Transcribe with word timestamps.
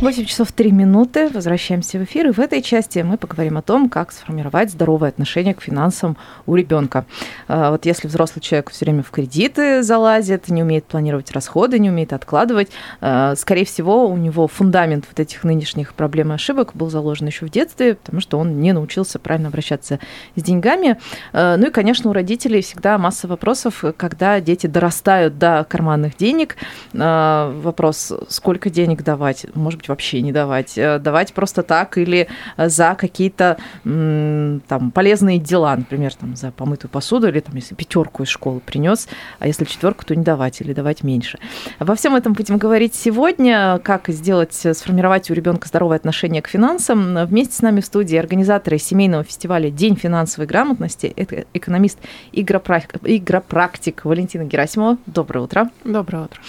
8 0.00 0.24
часов 0.24 0.50
3 0.52 0.72
минуты. 0.72 1.28
Возвращаемся 1.28 1.98
в 1.98 2.04
эфир. 2.04 2.28
И 2.28 2.32
в 2.32 2.38
этой 2.40 2.62
части 2.62 3.00
мы 3.00 3.18
поговорим 3.18 3.58
о 3.58 3.62
том, 3.62 3.90
как 3.90 4.12
сформировать 4.12 4.70
здоровое 4.70 5.10
отношение 5.10 5.52
к 5.52 5.60
финансам 5.60 6.16
у 6.46 6.54
ребенка. 6.54 7.04
А, 7.48 7.70
вот 7.70 7.84
если 7.84 8.08
взрослый 8.08 8.42
человек 8.42 8.70
все 8.70 8.86
время 8.86 9.02
в 9.02 9.10
кредиты 9.10 9.82
залазит, 9.82 10.48
не 10.48 10.62
умеет 10.62 10.86
планировать 10.86 11.30
расходы, 11.32 11.78
не 11.78 11.90
умеет 11.90 12.14
откладывать, 12.14 12.70
а, 13.02 13.36
скорее 13.36 13.66
всего, 13.66 14.08
у 14.08 14.16
него 14.16 14.48
фундамент 14.48 15.04
вот 15.06 15.20
этих 15.20 15.44
нынешних 15.44 15.92
проблем 15.92 16.32
и 16.32 16.36
ошибок 16.36 16.70
был 16.72 16.88
заложен 16.88 17.26
еще 17.26 17.44
в 17.44 17.50
детстве, 17.50 17.96
потому 17.96 18.22
что 18.22 18.38
он 18.38 18.58
не 18.58 18.72
научился 18.72 19.18
правильно 19.18 19.48
обращаться 19.48 19.98
с 20.34 20.42
деньгами. 20.42 20.98
А, 21.34 21.58
ну 21.58 21.66
и, 21.66 21.70
конечно, 21.70 22.08
у 22.08 22.14
родителей 22.14 22.62
всегда 22.62 22.96
масса 22.96 23.28
вопросов, 23.28 23.84
когда 23.98 24.40
дети 24.40 24.66
дорастают 24.66 25.36
до 25.36 25.66
карманных 25.68 26.16
денег. 26.16 26.56
Вопрос, 26.94 28.14
сколько 28.28 28.70
денег 28.70 29.04
давать? 29.04 29.44
Может 29.54 29.80
быть, 29.80 29.89
вообще 29.90 30.22
не 30.22 30.32
давать. 30.32 30.78
Э, 30.78 30.98
давать 30.98 31.34
просто 31.34 31.62
так 31.62 31.98
или 31.98 32.28
э, 32.56 32.68
за 32.68 32.94
какие-то 32.94 33.58
там 33.82 34.90
полезные 34.94 35.38
дела, 35.38 35.76
например, 35.76 36.14
там, 36.14 36.36
за 36.36 36.50
помытую 36.50 36.90
посуду 36.90 37.28
или 37.28 37.40
там, 37.40 37.54
если 37.56 37.74
пятерку 37.74 38.22
из 38.22 38.28
школы 38.28 38.60
принес, 38.60 39.08
а 39.38 39.46
если 39.46 39.64
четверку, 39.64 40.04
то 40.04 40.14
не 40.14 40.22
давать 40.22 40.60
или 40.60 40.72
давать 40.72 41.02
меньше. 41.02 41.38
Во 41.78 41.94
всем 41.94 42.14
этом 42.14 42.32
будем 42.32 42.58
говорить 42.58 42.94
сегодня, 42.94 43.78
как 43.82 44.08
сделать, 44.08 44.58
э, 44.64 44.74
сформировать 44.74 45.30
у 45.30 45.34
ребенка 45.34 45.68
здоровое 45.68 45.96
отношение 45.96 46.40
к 46.40 46.48
финансам. 46.48 47.26
Вместе 47.26 47.54
с 47.54 47.62
нами 47.62 47.80
в 47.80 47.86
студии 47.86 48.16
организаторы 48.16 48.78
семейного 48.78 49.24
фестиваля 49.24 49.70
«День 49.70 49.96
финансовой 49.96 50.46
грамотности», 50.46 51.12
это 51.16 51.44
экономист, 51.52 51.98
игропрактик 52.32 54.04
Валентина 54.04 54.44
Герасимова. 54.44 54.98
Доброе 55.06 55.40
утро. 55.40 55.70
Доброе 55.84 56.24
утро 56.24 56.40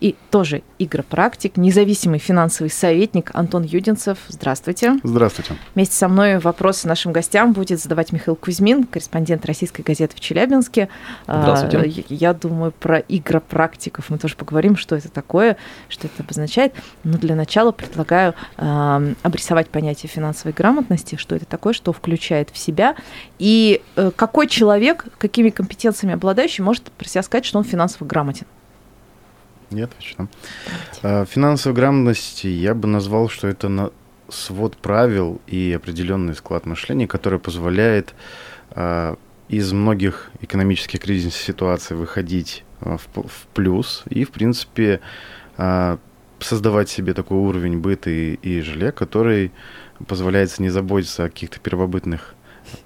и 0.00 0.16
тоже 0.30 0.62
игропрактик, 0.78 1.56
независимый 1.56 2.18
финансовый 2.18 2.68
советник 2.68 3.30
Антон 3.34 3.64
Юдинцев. 3.64 4.18
Здравствуйте. 4.28 4.98
Здравствуйте. 5.02 5.54
Вместе 5.74 5.94
со 5.94 6.08
мной 6.08 6.38
вопросы 6.38 6.88
нашим 6.88 7.12
гостям 7.12 7.52
будет 7.52 7.80
задавать 7.80 8.12
Михаил 8.12 8.34
Кузьмин, 8.34 8.84
корреспондент 8.84 9.44
российской 9.44 9.82
газеты 9.82 10.16
в 10.16 10.20
Челябинске. 10.20 10.88
Здравствуйте. 11.24 12.04
А, 12.08 12.14
я 12.14 12.32
думаю, 12.32 12.72
про 12.72 12.98
игропрактиков 12.98 14.08
мы 14.08 14.18
тоже 14.18 14.36
поговорим, 14.36 14.76
что 14.76 14.96
это 14.96 15.10
такое, 15.10 15.56
что 15.88 16.06
это 16.06 16.22
обозначает. 16.22 16.74
Но 17.04 17.18
для 17.18 17.34
начала 17.34 17.72
предлагаю 17.72 18.34
э, 18.56 19.14
обрисовать 19.22 19.68
понятие 19.68 20.08
финансовой 20.08 20.54
грамотности, 20.54 21.16
что 21.16 21.36
это 21.36 21.44
такое, 21.44 21.74
что 21.74 21.92
включает 21.92 22.50
в 22.50 22.58
себя, 22.58 22.94
и 23.38 23.82
э, 23.96 24.10
какой 24.16 24.46
человек, 24.48 25.06
какими 25.18 25.50
компетенциями 25.50 26.14
обладающий, 26.14 26.64
может 26.64 26.90
про 26.92 27.06
себя 27.06 27.22
сказать, 27.22 27.44
что 27.44 27.58
он 27.58 27.64
финансово 27.64 28.06
грамотен. 28.06 28.46
Нет, 29.70 29.90
точно. 29.96 30.28
Финансовая 31.26 31.76
грамотность, 31.76 32.44
я 32.44 32.74
бы 32.74 32.88
назвал, 32.88 33.28
что 33.28 33.46
это 33.46 33.68
на 33.68 33.90
свод 34.32 34.76
правил 34.76 35.40
и 35.46 35.72
определенный 35.72 36.34
склад 36.34 36.66
мышления, 36.66 37.06
который 37.06 37.38
позволяет 37.38 38.14
а, 38.70 39.16
из 39.48 39.72
многих 39.72 40.30
экономических 40.40 41.00
кризисных 41.00 41.34
ситуаций 41.34 41.96
выходить 41.96 42.64
а, 42.80 42.96
в, 42.96 43.46
плюс 43.54 44.04
и, 44.08 44.24
в 44.24 44.30
принципе, 44.30 45.00
а, 45.56 45.98
создавать 46.38 46.88
себе 46.88 47.14
такой 47.14 47.38
уровень 47.38 47.78
быта 47.78 48.10
и, 48.10 48.34
и 48.34 48.60
жилья, 48.60 48.92
который 48.92 49.52
позволяет 50.06 50.58
не 50.58 50.70
заботиться 50.70 51.24
о 51.24 51.28
каких-то 51.28 51.60
первобытных 51.60 52.34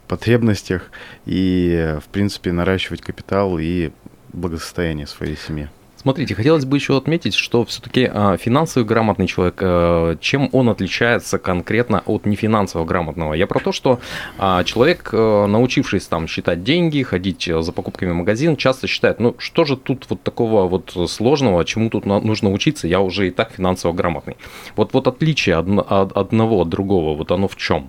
потребностях 0.09 0.91
и, 1.27 1.99
в 2.05 2.09
принципе, 2.09 2.53
наращивать 2.53 3.03
капитал 3.03 3.59
и 3.59 3.93
благосостояние 4.33 5.07
своей 5.07 5.37
семьи. 5.37 5.69
Смотрите, 6.05 6.35
хотелось 6.35 6.67
бы 6.67 6.77
еще 6.77 6.99
отметить, 6.99 7.33
что 7.33 7.65
все-таки 7.65 8.11
а, 8.13 8.37
финансово 8.37 8.85
грамотный 8.85 9.27
человек, 9.27 9.57
э, 9.63 10.17
чем 10.21 10.51
он 10.53 10.69
отличается 10.69 11.39
конкретно 11.39 12.03
от 12.05 12.27
нефинансово 12.27 12.85
грамотного? 12.85 13.33
Я 13.33 13.47
про 13.47 13.59
то, 13.59 13.73
что 13.73 14.01
а, 14.37 14.65
человек, 14.65 15.09
э, 15.15 15.47
научившись 15.47 16.07
там 16.07 16.27
считать 16.27 16.63
деньги, 16.63 17.03
ходить 17.03 17.49
за 17.51 17.73
покупками 17.73 18.11
в 18.11 18.17
магазин, 18.17 18.59
часто 18.59 18.87
считает, 18.87 19.19
ну 19.19 19.35
что 19.39 19.65
же 19.65 19.79
тут 19.79 20.05
вот 20.11 20.23
такого 20.23 20.69
вот 20.69 20.95
сложного, 21.09 21.65
чему 21.65 21.89
тут 21.89 22.05
нужно 22.05 22.53
учиться, 22.53 22.87
я 22.87 23.01
уже 23.01 23.29
и 23.29 23.31
так 23.31 23.53
финансово 23.53 23.95
грамотный. 23.95 24.37
Вот, 24.77 24.93
вот 24.93 25.07
отличие 25.07 25.57
одного 25.57 26.61
от 26.61 26.69
другого, 26.69 27.17
вот 27.17 27.33
оно 27.33 27.49
в 27.49 27.57
чем? 27.57 27.89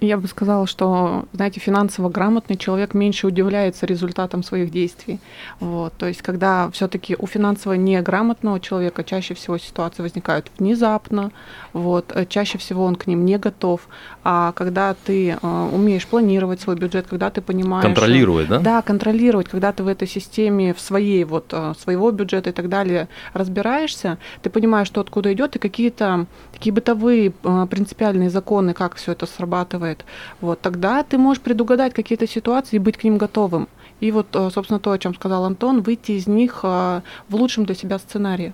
Я 0.00 0.18
бы 0.18 0.28
сказала, 0.28 0.66
что, 0.66 1.24
знаете, 1.32 1.58
финансово 1.58 2.10
грамотный 2.10 2.56
человек 2.56 2.92
меньше 2.92 3.26
удивляется 3.26 3.86
результатам 3.86 4.42
своих 4.42 4.70
действий. 4.70 5.20
Вот. 5.58 5.94
То 5.96 6.06
есть, 6.06 6.20
когда 6.20 6.70
все-таки 6.70 7.16
у 7.18 7.26
финансово 7.26 7.74
неграмотного 7.74 8.60
человека 8.60 9.04
чаще 9.04 9.32
всего 9.32 9.56
ситуации 9.56 10.02
возникают 10.02 10.50
внезапно, 10.58 11.30
вот, 11.72 12.12
э, 12.14 12.26
чаще 12.26 12.58
всего 12.58 12.84
он 12.84 12.96
к 12.96 13.06
ним 13.06 13.24
не 13.24 13.38
готов. 13.38 13.88
А 14.22 14.52
когда 14.52 14.94
ты 14.94 15.30
э, 15.30 15.68
умеешь 15.72 16.06
планировать 16.06 16.60
свой 16.60 16.76
бюджет, 16.76 17.06
когда 17.08 17.30
ты 17.30 17.40
понимаешь... 17.40 17.84
Контролировать, 17.84 18.48
да? 18.48 18.58
Да, 18.58 18.82
контролировать, 18.82 19.48
когда 19.48 19.72
ты 19.72 19.82
в 19.82 19.88
этой 19.88 20.06
системе, 20.06 20.74
в 20.74 20.80
своей 20.80 21.24
вот, 21.24 21.46
э, 21.52 21.72
своего 21.80 22.10
бюджета 22.10 22.50
и 22.50 22.52
так 22.52 22.68
далее 22.68 23.08
разбираешься, 23.32 24.18
ты 24.42 24.50
понимаешь, 24.50 24.88
что 24.88 25.00
откуда 25.00 25.32
идет, 25.32 25.56
и 25.56 25.58
какие-то 25.58 26.26
такие 26.52 26.74
бытовые 26.74 27.32
э, 27.42 27.66
принципиальные 27.70 28.28
законы, 28.28 28.74
как 28.74 28.96
все 28.96 29.12
это 29.12 29.24
срабатывает 29.24 29.85
рассказывает, 29.86 30.04
вот, 30.40 30.60
тогда 30.60 31.02
ты 31.02 31.18
можешь 31.18 31.42
предугадать 31.42 31.94
какие-то 31.94 32.26
ситуации 32.26 32.76
и 32.76 32.78
быть 32.78 32.96
к 32.96 33.04
ним 33.04 33.18
готовым. 33.18 33.68
И 34.00 34.12
вот, 34.12 34.26
э, 34.34 34.50
собственно, 34.52 34.80
то, 34.80 34.92
о 34.92 34.98
чем 34.98 35.14
сказал 35.14 35.44
Антон, 35.44 35.82
выйти 35.82 36.12
из 36.12 36.26
них 36.26 36.60
э, 36.62 37.00
в 37.28 37.34
лучшем 37.34 37.64
для 37.64 37.74
себя 37.74 37.98
сценарии. 37.98 38.52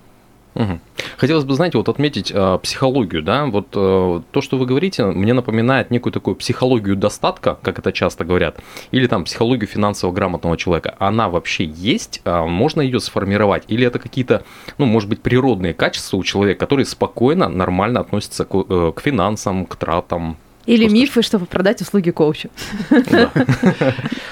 Угу. 0.54 0.81
Хотелось 1.16 1.44
бы, 1.44 1.54
знаете, 1.54 1.78
вот 1.78 1.88
отметить 1.88 2.31
э, 2.34 2.59
психологию, 2.62 3.22
да, 3.22 3.47
вот 3.47 3.69
э, 3.75 4.21
то, 4.31 4.41
что 4.41 4.59
вы 4.59 4.66
говорите, 4.66 5.04
мне 5.04 5.32
напоминает 5.32 5.91
некую 5.91 6.12
такую 6.12 6.37
психологию 6.37 6.94
достатка, 6.94 7.59
как 7.62 7.78
это 7.78 7.91
часто 7.91 8.25
говорят, 8.25 8.59
или 8.91 9.06
там 9.06 9.25
психологию 9.25 9.66
финансово 9.66 10.12
грамотного 10.12 10.56
человека. 10.56 10.94
Она 10.98 11.28
вообще 11.28 11.65
есть, 11.65 12.21
э, 12.25 12.44
можно 12.44 12.82
ее 12.82 13.00
сформировать, 13.00 13.65
или 13.69 13.87
это 13.87 13.98
какие-то, 13.98 14.42
ну, 14.78 14.84
может 14.84 15.09
быть, 15.09 15.22
природные 15.22 15.72
качества 15.72 16.19
у 16.19 16.22
человека, 16.22 16.60
которые 16.60 16.84
спокойно, 16.84 17.48
нормально 17.48 18.00
относятся 18.00 18.44
к, 18.44 18.54
э, 18.54 18.92
к 18.94 19.00
финансам, 19.00 19.65
к 19.65 19.76
тратам, 19.76 20.37
или 20.67 20.84
Просто 20.84 20.95
мифы, 20.95 21.23
чтобы 21.23 21.47
продать 21.47 21.81
услуги 21.81 22.11
коуча. 22.11 22.49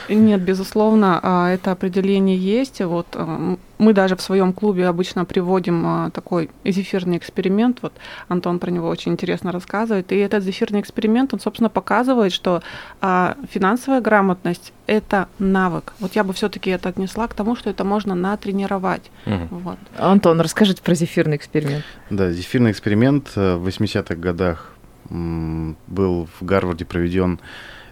Нет, 0.08 0.40
безусловно, 0.42 1.20
а, 1.22 1.50
это 1.50 1.72
определение 1.72 2.36
есть. 2.36 2.80
Вот 2.80 3.06
а, 3.14 3.56
мы 3.78 3.92
даже 3.92 4.16
в 4.16 4.20
своем 4.20 4.52
клубе 4.52 4.86
обычно 4.88 5.24
приводим 5.24 5.86
а, 5.86 6.10
такой 6.10 6.50
зефирный 6.64 7.16
эксперимент. 7.16 7.78
Вот 7.82 7.92
Антон 8.28 8.58
про 8.58 8.70
него 8.70 8.88
очень 8.88 9.12
интересно 9.12 9.52
рассказывает. 9.52 10.12
И 10.12 10.16
этот 10.16 10.42
зефирный 10.44 10.80
эксперимент, 10.80 11.32
он, 11.34 11.40
собственно, 11.40 11.68
показывает, 11.68 12.32
что 12.32 12.62
финансовая 13.00 14.00
грамотность– 14.00 14.72
это 14.86 15.28
навык. 15.38 15.94
Вот 16.00 16.16
я 16.16 16.24
бы 16.24 16.32
все-таки 16.32 16.70
это 16.70 16.88
отнесла 16.88 17.28
к 17.28 17.34
тому, 17.34 17.56
что 17.56 17.70
это 17.70 17.84
можно 17.84 18.14
натренировать. 18.14 19.10
Угу. 19.26 19.46
Вот. 19.50 19.78
Антон, 19.96 20.40
расскажите 20.40 20.82
про 20.82 20.94
зефирный 20.94 21.36
эксперимент. 21.36 21.84
Да, 22.10 22.30
зефирный 22.30 22.72
эксперимент 22.72 23.30
э, 23.36 23.56
в 23.56 23.66
80-х 23.66 24.14
годах 24.16 24.72
был 25.10 26.28
в 26.38 26.44
Гарварде 26.44 26.84
проведен 26.84 27.40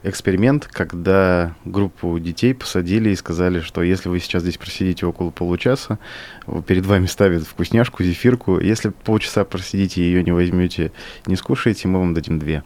эксперимент, 0.03 0.67
когда 0.67 1.57
группу 1.65 2.19
детей 2.19 2.55
посадили 2.55 3.11
и 3.11 3.17
сказали, 3.17 3.61
что 3.61 3.83
если 3.83 4.09
вы 4.09 4.21
сейчас 4.21 4.43
здесь 4.43 4.57
просидите 4.57 5.07
около 5.07 5.31
получаса, 5.31 5.99
перед 6.67 6.87
вами 6.87 7.07
ставят 7.07 7.43
вкусняшку, 7.43 8.03
зефирку. 8.03 8.61
Если 8.61 8.91
полчаса 8.91 9.45
просидите 9.45 10.01
и 10.01 10.05
ее 10.05 10.23
не 10.23 10.33
возьмете, 10.33 10.93
не 11.27 11.37
скушаете, 11.37 11.89
мы 11.89 11.99
вам 11.99 12.15
дадим 12.15 12.39
две. 12.39 12.63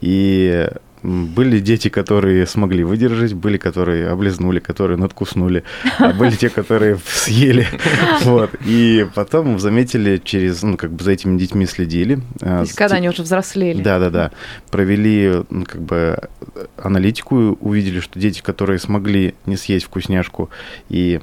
И 0.00 0.68
были 1.06 1.60
дети, 1.60 1.88
которые 1.88 2.46
смогли 2.46 2.82
выдержать, 2.82 3.32
были, 3.32 3.58
которые 3.58 4.08
облизнули, 4.08 4.58
которые 4.58 4.98
надкуснули, 4.98 5.62
а 5.98 6.12
были 6.12 6.34
те, 6.34 6.48
которые 6.48 6.98
съели. 7.06 7.66
Вот. 8.22 8.50
И 8.64 9.06
потом 9.14 9.58
заметили 9.58 10.20
через, 10.22 10.62
ну, 10.62 10.76
как 10.76 10.90
бы 10.90 11.04
за 11.04 11.12
этими 11.12 11.38
детьми 11.38 11.66
следили. 11.66 12.20
То 12.40 12.60
есть, 12.60 12.74
когда 12.74 12.96
они 12.96 13.08
уже 13.08 13.22
взрослели. 13.22 13.82
Да-да-да. 13.82 14.32
Провели, 14.70 15.42
ну, 15.48 15.64
как 15.64 15.80
бы, 15.80 16.18
аналитику, 16.76 17.56
увидели, 17.60 18.00
что 18.00 18.18
дети, 18.18 18.40
которые 18.42 18.78
смогли 18.78 19.34
не 19.44 19.56
съесть 19.56 19.86
вкусняшку 19.86 20.50
и 20.88 21.20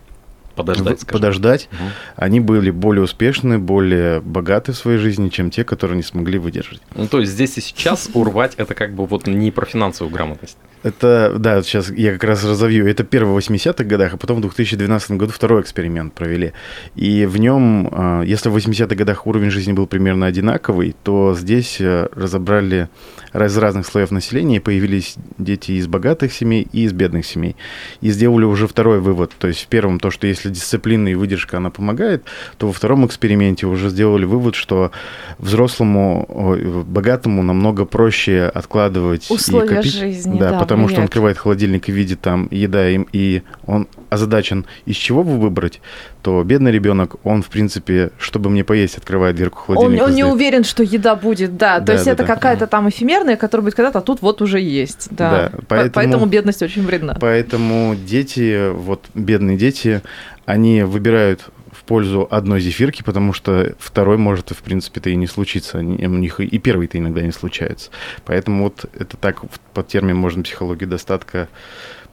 подождать, 0.56 1.02
скажем. 1.02 1.14
подождать 1.14 1.70
угу. 1.72 1.90
они 2.16 2.40
были 2.40 2.72
более 2.72 3.04
успешны, 3.04 3.60
более 3.60 4.22
богаты 4.22 4.72
в 4.72 4.78
своей 4.78 4.98
жизни, 4.98 5.30
чем 5.30 5.52
те, 5.52 5.64
которые 5.64 5.98
не 5.98 6.04
смогли 6.04 6.38
выдержать. 6.38 6.82
Ну, 6.96 7.08
то 7.08 7.20
есть 7.20 7.32
здесь 7.34 7.58
и 7.58 7.62
сейчас 7.62 8.10
урвать 8.14 8.54
это 8.58 8.74
как 8.76 8.94
бы 8.94 9.06
вот 9.06 9.28
не 9.28 9.52
про 9.52 9.66
финансовую 9.66 10.14
грамотность. 10.14 10.58
Это, 10.84 11.36
да, 11.40 11.64
сейчас 11.64 11.90
я 11.90 12.12
как 12.12 12.26
раз 12.26 12.44
разовью. 12.44 12.88
Это 12.88 13.06
первый 13.06 13.34
в 13.34 13.38
80-х 13.38 13.84
годах, 13.86 14.14
а 14.14 14.18
потом 14.18 14.38
в 14.38 14.42
2012 14.42 15.12
году 15.12 15.32
второй 15.32 15.62
эксперимент 15.62 16.14
провели. 16.14 16.52
И 16.96 17.26
в 17.26 17.38
нем, 17.38 17.90
а, 17.92 18.22
если 18.22 18.50
в 18.50 18.58
80-х 18.58 18.94
годах 18.96 19.26
уровень 19.26 19.50
жизни 19.50 19.72
был 19.72 19.88
примерно 19.88 20.26
одинаковый, 20.26 20.94
то 21.04 21.36
здесь 21.40 21.78
э, 21.80 22.10
разобрали 22.14 22.90
из 23.34 23.58
разных 23.58 23.88
слоев 23.88 24.12
населения, 24.12 24.58
и 24.58 24.60
появились 24.60 25.16
дети 25.38 25.72
из 25.72 25.88
богатых 25.88 26.34
семей 26.34 26.68
и 26.72 26.84
из 26.84 26.92
бедных 26.92 27.26
семей. 27.26 27.56
И 28.02 28.12
сделали 28.12 28.44
уже 28.44 28.68
второй 28.68 29.00
вывод. 29.00 29.32
То 29.40 29.48
есть 29.48 29.64
в 29.64 29.68
первом 29.68 30.00
то, 30.00 30.12
что 30.12 30.28
если 30.28 30.50
дисциплина 30.50 31.08
и 31.08 31.16
выдержка, 31.16 31.58
она 31.58 31.70
помогает, 31.70 32.26
то 32.58 32.68
во 32.68 32.74
втором 32.74 33.06
эксперименте 33.06 33.68
уже 33.68 33.90
сделали 33.90 34.26
вывод, 34.26 34.56
что 34.56 34.92
взрослому, 35.40 36.58
богатому 36.86 37.42
намного 37.42 37.86
проще 37.86 38.52
откладывать 38.54 39.32
Условия 39.32 39.66
и 39.66 39.76
копить. 39.76 39.94
жизни, 39.94 40.38
да, 40.38 40.52
да, 40.52 40.73
потому 40.74 40.90
что 40.90 41.00
он 41.00 41.06
открывает 41.06 41.38
холодильник 41.38 41.90
и 41.90 41.92
видит 41.92 42.22
там 42.22 42.48
еда, 42.52 42.90
им, 42.90 43.08
и 43.14 43.42
он 43.66 43.88
озадачен, 44.10 44.66
из 44.86 44.96
чего 44.96 45.24
бы 45.24 45.38
выбрать, 45.40 45.82
то 46.22 46.44
бедный 46.44 46.72
ребенок, 46.72 47.16
он, 47.24 47.42
в 47.42 47.48
принципе, 47.48 48.12
чтобы 48.18 48.50
мне 48.50 48.64
поесть, 48.64 48.98
открывает 48.98 49.36
дверку 49.36 49.60
Он, 49.68 49.76
холодильника. 49.76 50.04
он 50.04 50.10
не 50.12 50.22
сдает. 50.22 50.34
уверен, 50.36 50.64
что 50.64 50.84
еда 50.84 51.16
будет, 51.16 51.58
да. 51.58 51.80
То 51.80 51.86
Да, 51.88 51.94
есть 51.94 52.06
да, 52.06 52.12
это 52.12 52.24
да. 52.24 52.34
какая-то 52.36 52.68
там 52.68 52.88
эфемерная, 52.90 53.36
которая 53.38 53.64
будет 53.64 53.76
когда-то, 53.76 54.00
а 54.00 54.02
тут 54.02 54.22
вот 54.22 54.42
уже 54.42 54.60
есть. 54.60 55.08
Да. 55.12 55.50
Да, 55.52 55.58
По- 55.58 55.64
поэтому- 55.68 55.92
поэтому 55.94 56.26
бедность 56.28 56.62
очень 56.62 56.86
вредна. 56.86 57.18
Поэтому 57.20 57.96
дети, 57.96 58.70
вот 58.72 59.06
бедные 59.14 59.58
дети, 59.58 60.02
они 60.46 60.84
выбирают 60.84 61.50
в 61.84 61.86
пользу 61.86 62.28
одной 62.32 62.62
зефирки, 62.62 63.04
потому 63.04 63.34
что 63.34 63.76
второй 63.78 64.18
может, 64.18 64.52
в 64.52 64.64
принципе-то 64.64 65.10
и 65.10 65.16
не 65.16 65.28
случиться. 65.28 65.80
У 65.80 65.82
них 65.82 66.40
и 66.40 66.58
первый-то 66.58 66.98
иногда 66.98 67.22
не 67.22 67.32
случается. 67.32 67.92
Поэтому 68.26 68.64
вот 68.66 68.86
это 68.94 69.18
так 69.18 69.42
под 69.74 69.88
термин 69.88 70.16
можно 70.16 70.44
психологию 70.44 70.90
достатка 70.90 71.50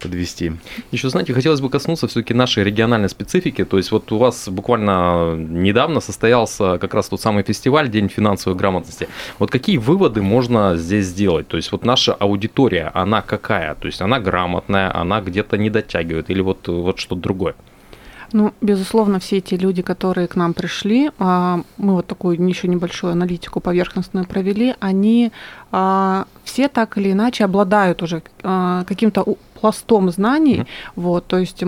подвести. 0.00 0.52
Еще, 0.90 1.10
знаете, 1.10 1.34
хотелось 1.34 1.60
бы 1.60 1.70
коснуться 1.70 2.08
все-таки 2.08 2.34
нашей 2.34 2.64
региональной 2.64 3.08
специфики. 3.08 3.64
То 3.64 3.76
есть 3.76 3.92
вот 3.92 4.10
у 4.10 4.18
вас 4.18 4.48
буквально 4.48 5.36
недавно 5.36 6.00
состоялся 6.00 6.78
как 6.78 6.94
раз 6.94 7.08
тот 7.08 7.20
самый 7.20 7.44
фестиваль 7.44 7.88
День 7.88 8.08
финансовой 8.08 8.58
грамотности. 8.58 9.08
Вот 9.38 9.50
какие 9.50 9.76
выводы 9.76 10.22
можно 10.22 10.76
здесь 10.76 11.06
сделать? 11.06 11.46
То 11.48 11.56
есть 11.58 11.70
вот 11.70 11.84
наша 11.84 12.14
аудитория, 12.14 12.90
она 12.94 13.22
какая? 13.22 13.74
То 13.74 13.86
есть 13.86 14.00
она 14.00 14.18
грамотная, 14.18 14.92
она 14.96 15.20
где-то 15.20 15.58
не 15.58 15.70
дотягивает 15.70 16.30
или 16.30 16.40
вот, 16.40 16.66
вот 16.66 16.98
что-то 16.98 17.20
другое? 17.20 17.54
Ну, 18.32 18.52
безусловно, 18.60 19.18
все 19.18 19.38
эти 19.38 19.54
люди, 19.54 19.82
которые 19.82 20.28
к 20.28 20.36
нам 20.36 20.54
пришли, 20.54 21.10
а, 21.18 21.62
мы 21.78 21.94
вот 21.94 22.06
такую 22.06 22.40
еще 22.48 22.68
небольшую 22.68 23.12
аналитику 23.12 23.60
поверхностную 23.60 24.24
провели, 24.26 24.74
они 24.80 25.32
а, 25.72 26.26
все 26.44 26.68
так 26.68 26.96
или 26.98 27.10
иначе 27.12 27.44
обладают 27.44 28.02
уже 28.02 28.22
а, 28.42 28.84
каким-то 28.84 29.24
пластом 29.60 30.10
знаний, 30.10 30.58
Мгм. 30.58 30.66
вот, 30.96 31.26
то 31.26 31.38
есть 31.38 31.64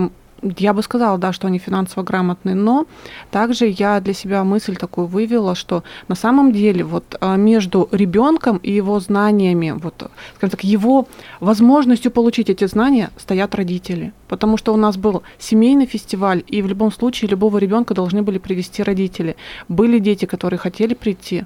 я 0.57 0.73
бы 0.73 0.83
сказала, 0.83 1.17
да, 1.17 1.33
что 1.33 1.47
они 1.47 1.59
финансово 1.59 2.03
грамотные, 2.03 2.55
но 2.55 2.85
также 3.31 3.67
я 3.67 3.99
для 3.99 4.13
себя 4.13 4.43
мысль 4.43 4.75
такую 4.75 5.07
вывела, 5.07 5.55
что 5.55 5.83
на 6.07 6.15
самом 6.15 6.51
деле 6.51 6.83
вот 6.83 7.15
а, 7.19 7.35
между 7.35 7.87
ребенком 7.91 8.57
и 8.57 8.71
его 8.71 8.99
знаниями, 8.99 9.71
вот, 9.71 10.11
скажем 10.35 10.51
так, 10.51 10.63
его 10.63 11.07
возможностью 11.39 12.11
получить 12.11 12.49
эти 12.49 12.65
знания 12.67 13.09
стоят 13.17 13.55
родители. 13.55 14.13
Потому 14.27 14.57
что 14.57 14.73
у 14.73 14.77
нас 14.77 14.97
был 14.97 15.23
семейный 15.39 15.85
фестиваль, 15.85 16.43
и 16.47 16.61
в 16.61 16.67
любом 16.67 16.91
случае 16.91 17.29
любого 17.29 17.57
ребенка 17.57 17.93
должны 17.93 18.21
были 18.23 18.37
привести 18.37 18.83
родители. 18.83 19.35
Были 19.67 19.99
дети, 19.99 20.25
которые 20.25 20.57
хотели 20.57 20.93
прийти, 20.93 21.45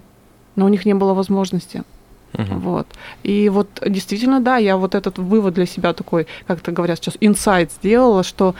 но 0.55 0.65
у 0.65 0.69
них 0.69 0.85
не 0.85 0.93
было 0.93 1.13
возможности. 1.13 1.83
Мгм. 2.33 2.59
Вот. 2.59 2.87
И 3.23 3.49
вот 3.49 3.67
действительно, 3.85 4.39
да, 4.41 4.57
я 4.57 4.77
вот 4.77 4.95
этот 4.95 5.17
вывод 5.17 5.53
для 5.53 5.65
себя 5.65 5.93
такой, 5.93 6.27
как 6.45 6.59
это 6.59 6.71
говорят 6.71 6.99
сейчас, 6.99 7.17
инсайт 7.19 7.71
сделала, 7.71 8.23
что 8.23 8.53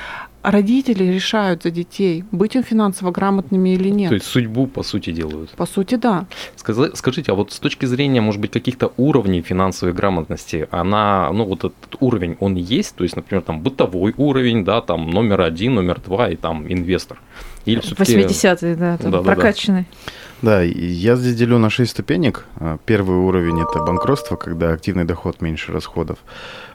родители 0.44 1.04
решают 1.04 1.64
за 1.64 1.72
детей, 1.72 2.24
быть 2.32 2.56
им 2.56 2.64
финансово 2.64 3.12
грамотными 3.12 3.70
или 3.70 3.90
нет. 3.90 4.10
То 4.10 4.16
есть 4.16 4.28
судьбу, 4.28 4.66
по 4.68 4.82
сути, 4.82 5.12
делают. 5.12 5.50
По 5.52 5.66
сути, 5.66 5.96
да. 5.96 6.26
Скажите, 6.56 7.32
а 7.34 7.36
вот 7.36 7.52
с 7.52 7.60
точки 7.60 7.86
зрения, 7.86 8.22
может 8.22 8.40
быть, 8.40 8.52
каких-то 8.52 8.94
уровней 8.98 9.42
финансовой 9.42 9.94
грамотности, 9.94 10.68
она, 10.72 11.30
ну, 11.34 11.44
вот 11.44 11.60
этот 11.60 11.98
уровень, 12.00 12.38
он 12.40 12.56
есть? 12.56 12.96
То 12.96 13.04
есть, 13.04 13.16
например, 13.16 13.44
там 13.44 13.60
бытовой 13.60 14.14
уровень, 14.16 14.64
да, 14.64 14.82
там 14.82 15.10
номер 15.10 15.42
один, 15.42 15.76
номер 15.76 16.00
два 16.00 16.30
и 16.30 16.36
там 16.38 16.66
инвестор? 16.72 17.20
Или 17.66 17.82
все-таки... 17.82 18.16
80-е, 18.16 18.76
да, 18.76 18.98
там 18.98 19.12
Да-да-да. 19.12 19.34
прокачанный. 19.34 19.82
Да, 19.82 20.08
и 20.64 20.86
я 20.86 21.16
здесь 21.16 21.36
делю 21.36 21.58
на 21.58 21.72
6 21.72 21.90
ступенек. 21.90 22.46
А, 22.58 22.78
Первый 22.86 23.18
уровень– 23.18 23.60
это 23.64 23.80
банкротство, 23.80 24.36
когда 24.36 24.72
активный 24.72 25.04
доход 25.04 25.42
меньше 25.42 25.72
расходов. 25.72 26.20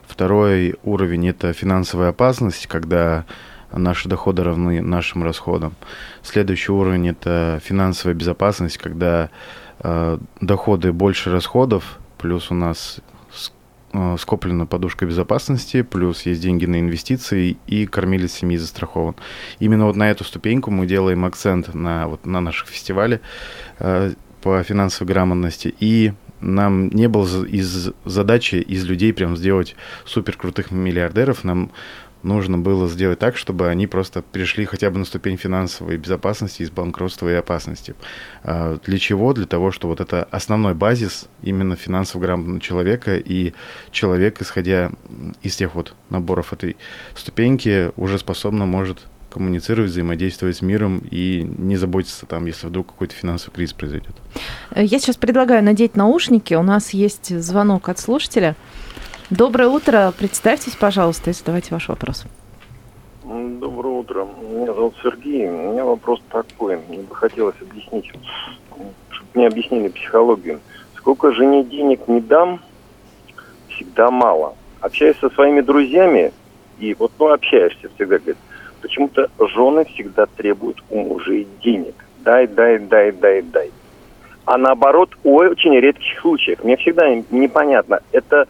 Второй 0.06 0.74
уровень– 0.82 1.28
это 1.28 1.52
финансовая 1.52 2.08
опасность, 2.08 2.66
когда 2.66 3.24
наши 3.72 4.08
доходы 4.08 4.42
равны 4.42 4.82
нашим 4.82 5.22
расходам. 5.22 5.74
Следующий 6.22 6.72
уровень– 6.72 7.08
это 7.10 7.60
финансовая 7.62 8.14
безопасность, 8.14 8.78
когда 8.78 9.30
э, 9.78 10.18
доходы 10.40 10.92
больше 10.92 11.30
расходов, 11.30 12.00
плюс 12.18 12.50
у 12.50 12.54
нас 12.54 13.00
скоплена 14.18 14.66
подушка 14.66 15.06
безопасности, 15.06 15.82
плюс 15.82 16.22
есть 16.22 16.40
деньги 16.40 16.66
на 16.66 16.80
инвестиции 16.80 17.56
и 17.66 17.86
кормилец 17.86 18.32
семьи 18.32 18.56
застрахован. 18.56 19.14
Именно 19.58 19.86
вот 19.86 19.96
на 19.96 20.10
эту 20.10 20.24
ступеньку 20.24 20.70
мы 20.70 20.86
делаем 20.86 21.24
акцент 21.24 21.74
на, 21.74 22.08
вот, 22.08 22.26
на 22.26 22.40
наших 22.40 22.68
фестивале 22.68 23.20
э, 23.78 24.12
по 24.40 24.62
финансовой 24.62 25.12
грамотности. 25.12 25.74
И 25.78 26.12
нам 26.40 26.88
не 26.88 27.08
было 27.08 27.44
из 27.44 27.90
задачи 28.04 28.56
из 28.56 28.84
людей 28.84 29.12
прям 29.12 29.36
сделать 29.36 29.76
супер 30.04 30.36
крутых 30.36 30.70
миллиардеров. 30.70 31.44
Нам 31.44 31.70
нужно 32.22 32.58
было 32.58 32.88
сделать 32.88 33.18
так, 33.18 33.36
чтобы 33.36 33.68
они 33.68 33.86
просто 33.86 34.22
перешли 34.22 34.64
хотя 34.64 34.90
бы 34.90 34.98
на 34.98 35.04
ступень 35.04 35.36
финансовой 35.36 35.96
безопасности 35.96 36.62
из 36.62 36.70
банкротства 36.70 37.28
и 37.28 37.34
опасности. 37.34 37.94
А, 38.44 38.78
Для 38.84 38.98
чего? 38.98 39.32
Для 39.32 39.46
того, 39.46 39.70
что 39.70 39.88
вот 39.88 40.00
это 40.00 40.24
основной 40.30 40.74
базис 40.74 41.26
именно 41.42 41.76
финансово 41.76 42.22
грамотного 42.22 42.60
человека, 42.60 43.16
и 43.16 43.52
человек, 43.90 44.40
исходя 44.40 44.90
из 45.42 45.56
тех 45.56 45.74
вот 45.74 45.94
наборов 46.10 46.52
этой 46.52 46.76
ступеньки, 47.14 47.90
уже 47.96 48.18
способно 48.18 48.66
может 48.66 49.06
коммуницировать, 49.32 49.90
взаимодействовать 49.90 50.56
с 50.58 50.62
миром 50.62 51.02
и 51.10 51.42
не 51.56 51.76
заботиться 51.76 52.26
там, 52.26 52.44
если 52.46 52.66
вдруг 52.66 52.88
какой-то 52.88 53.14
финансовый 53.14 53.54
кризис 53.54 53.72
произойдет. 53.72 54.14
Я 54.76 54.98
сейчас 54.98 55.16
предлагаю 55.16 55.64
надеть 55.64 55.96
наушники. 55.96 56.54
У 56.54 56.62
нас 56.62 56.90
есть 56.90 57.34
звонок 57.40 57.88
от 57.88 57.98
слушателя. 57.98 58.56
Доброе 59.34 59.68
утро. 59.70 60.12
Представьтесь, 60.18 60.76
пожалуйста, 60.76 61.30
и 61.30 61.32
задавайте 61.32 61.68
ваш 61.70 61.88
вопрос. 61.88 62.26
Доброе 63.24 63.94
утро. 63.94 64.28
Меня 64.42 64.74
зовут 64.74 64.94
Сергей. 65.02 65.48
У 65.48 65.72
меня 65.72 65.86
вопрос 65.86 66.20
такой. 66.28 66.78
Мне 66.86 66.98
бы 66.98 67.16
хотелось 67.16 67.54
объяснить, 67.62 68.12
чтобы 69.08 69.30
мне 69.32 69.46
объяснили 69.46 69.88
психологию. 69.88 70.60
Сколько 70.96 71.32
жене 71.32 71.64
денег 71.64 72.06
не 72.08 72.20
дам, 72.20 72.60
всегда 73.70 74.10
мало. 74.10 74.54
Общаюсь 74.82 75.16
со 75.18 75.30
своими 75.30 75.62
друзьями, 75.62 76.30
и 76.78 76.92
вот 76.92 77.12
ну 77.18 77.32
общаешься 77.32 77.88
всегда, 77.94 78.18
говорит, 78.18 78.36
почему-то 78.82 79.30
жены 79.38 79.86
всегда 79.86 80.26
требуют 80.26 80.84
у 80.90 81.04
мужей 81.04 81.48
денег. 81.64 81.94
Дай, 82.18 82.46
дай, 82.46 82.78
дай, 82.78 83.12
дай, 83.12 83.40
дай. 83.40 83.70
А 84.44 84.58
наоборот, 84.58 85.16
у 85.24 85.36
очень 85.36 85.74
редких 85.74 86.20
случаях. 86.20 86.62
Мне 86.62 86.76
всегда 86.76 87.08
непонятно, 87.30 88.00
это 88.12 88.46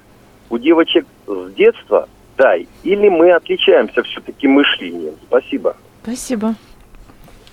у 0.52 0.58
девочек 0.58 1.06
с 1.26 1.54
детства 1.54 2.08
дай, 2.36 2.68
или 2.82 3.08
мы 3.08 3.32
отличаемся 3.32 4.02
все-таки 4.02 4.46
мышлением. 4.46 5.14
Спасибо. 5.26 5.76
Спасибо. 6.02 6.54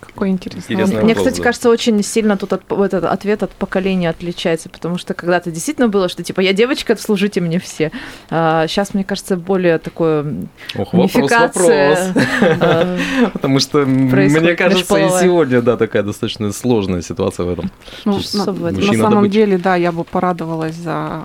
Какой 0.01 0.29
интересный 0.29 0.73
Интересный 0.73 0.95
вопрос. 0.95 1.03
Мне, 1.03 1.13
вопрос, 1.13 1.27
кстати, 1.27 1.37
да. 1.37 1.43
кажется, 1.43 1.69
очень 1.69 2.03
сильно 2.03 2.35
тут 2.35 2.53
от- 2.53 2.71
этот 2.71 3.05
ответ 3.05 3.43
от 3.43 3.51
поколения 3.51 4.09
отличается, 4.09 4.69
потому 4.69 4.97
что 4.97 5.13
когда-то 5.13 5.49
действительно 5.51 5.87
было, 5.87 6.09
что 6.09 6.23
типа 6.23 6.41
я 6.41 6.51
девочка, 6.51 6.97
служите 6.97 7.39
мне 7.39 7.59
все. 7.59 7.91
А 8.29 8.67
сейчас, 8.67 8.93
мне 8.93 9.05
кажется, 9.05 9.37
более 9.37 9.77
такое 9.77 10.47
Ох, 10.75 10.93
вопрос, 10.93 11.15
унификация, 11.15 12.07
вопрос. 12.07 12.25
э, 12.41 12.97
Потому 13.33 13.59
что, 13.59 13.85
мне 13.85 14.55
кажется, 14.55 14.97
и 14.97 15.09
сегодня, 15.21 15.61
да, 15.61 15.77
такая 15.77 16.03
достаточно 16.03 16.51
сложная 16.51 17.01
ситуация 17.01 17.45
в 17.45 17.49
этом. 17.51 17.71
Ну, 18.03 18.15
на, 18.15 18.93
самом 18.93 19.29
деле, 19.29 19.57
да, 19.57 19.77
я 19.77 19.91
бы 19.93 20.03
порадовалась 20.03 20.75
за 20.75 21.23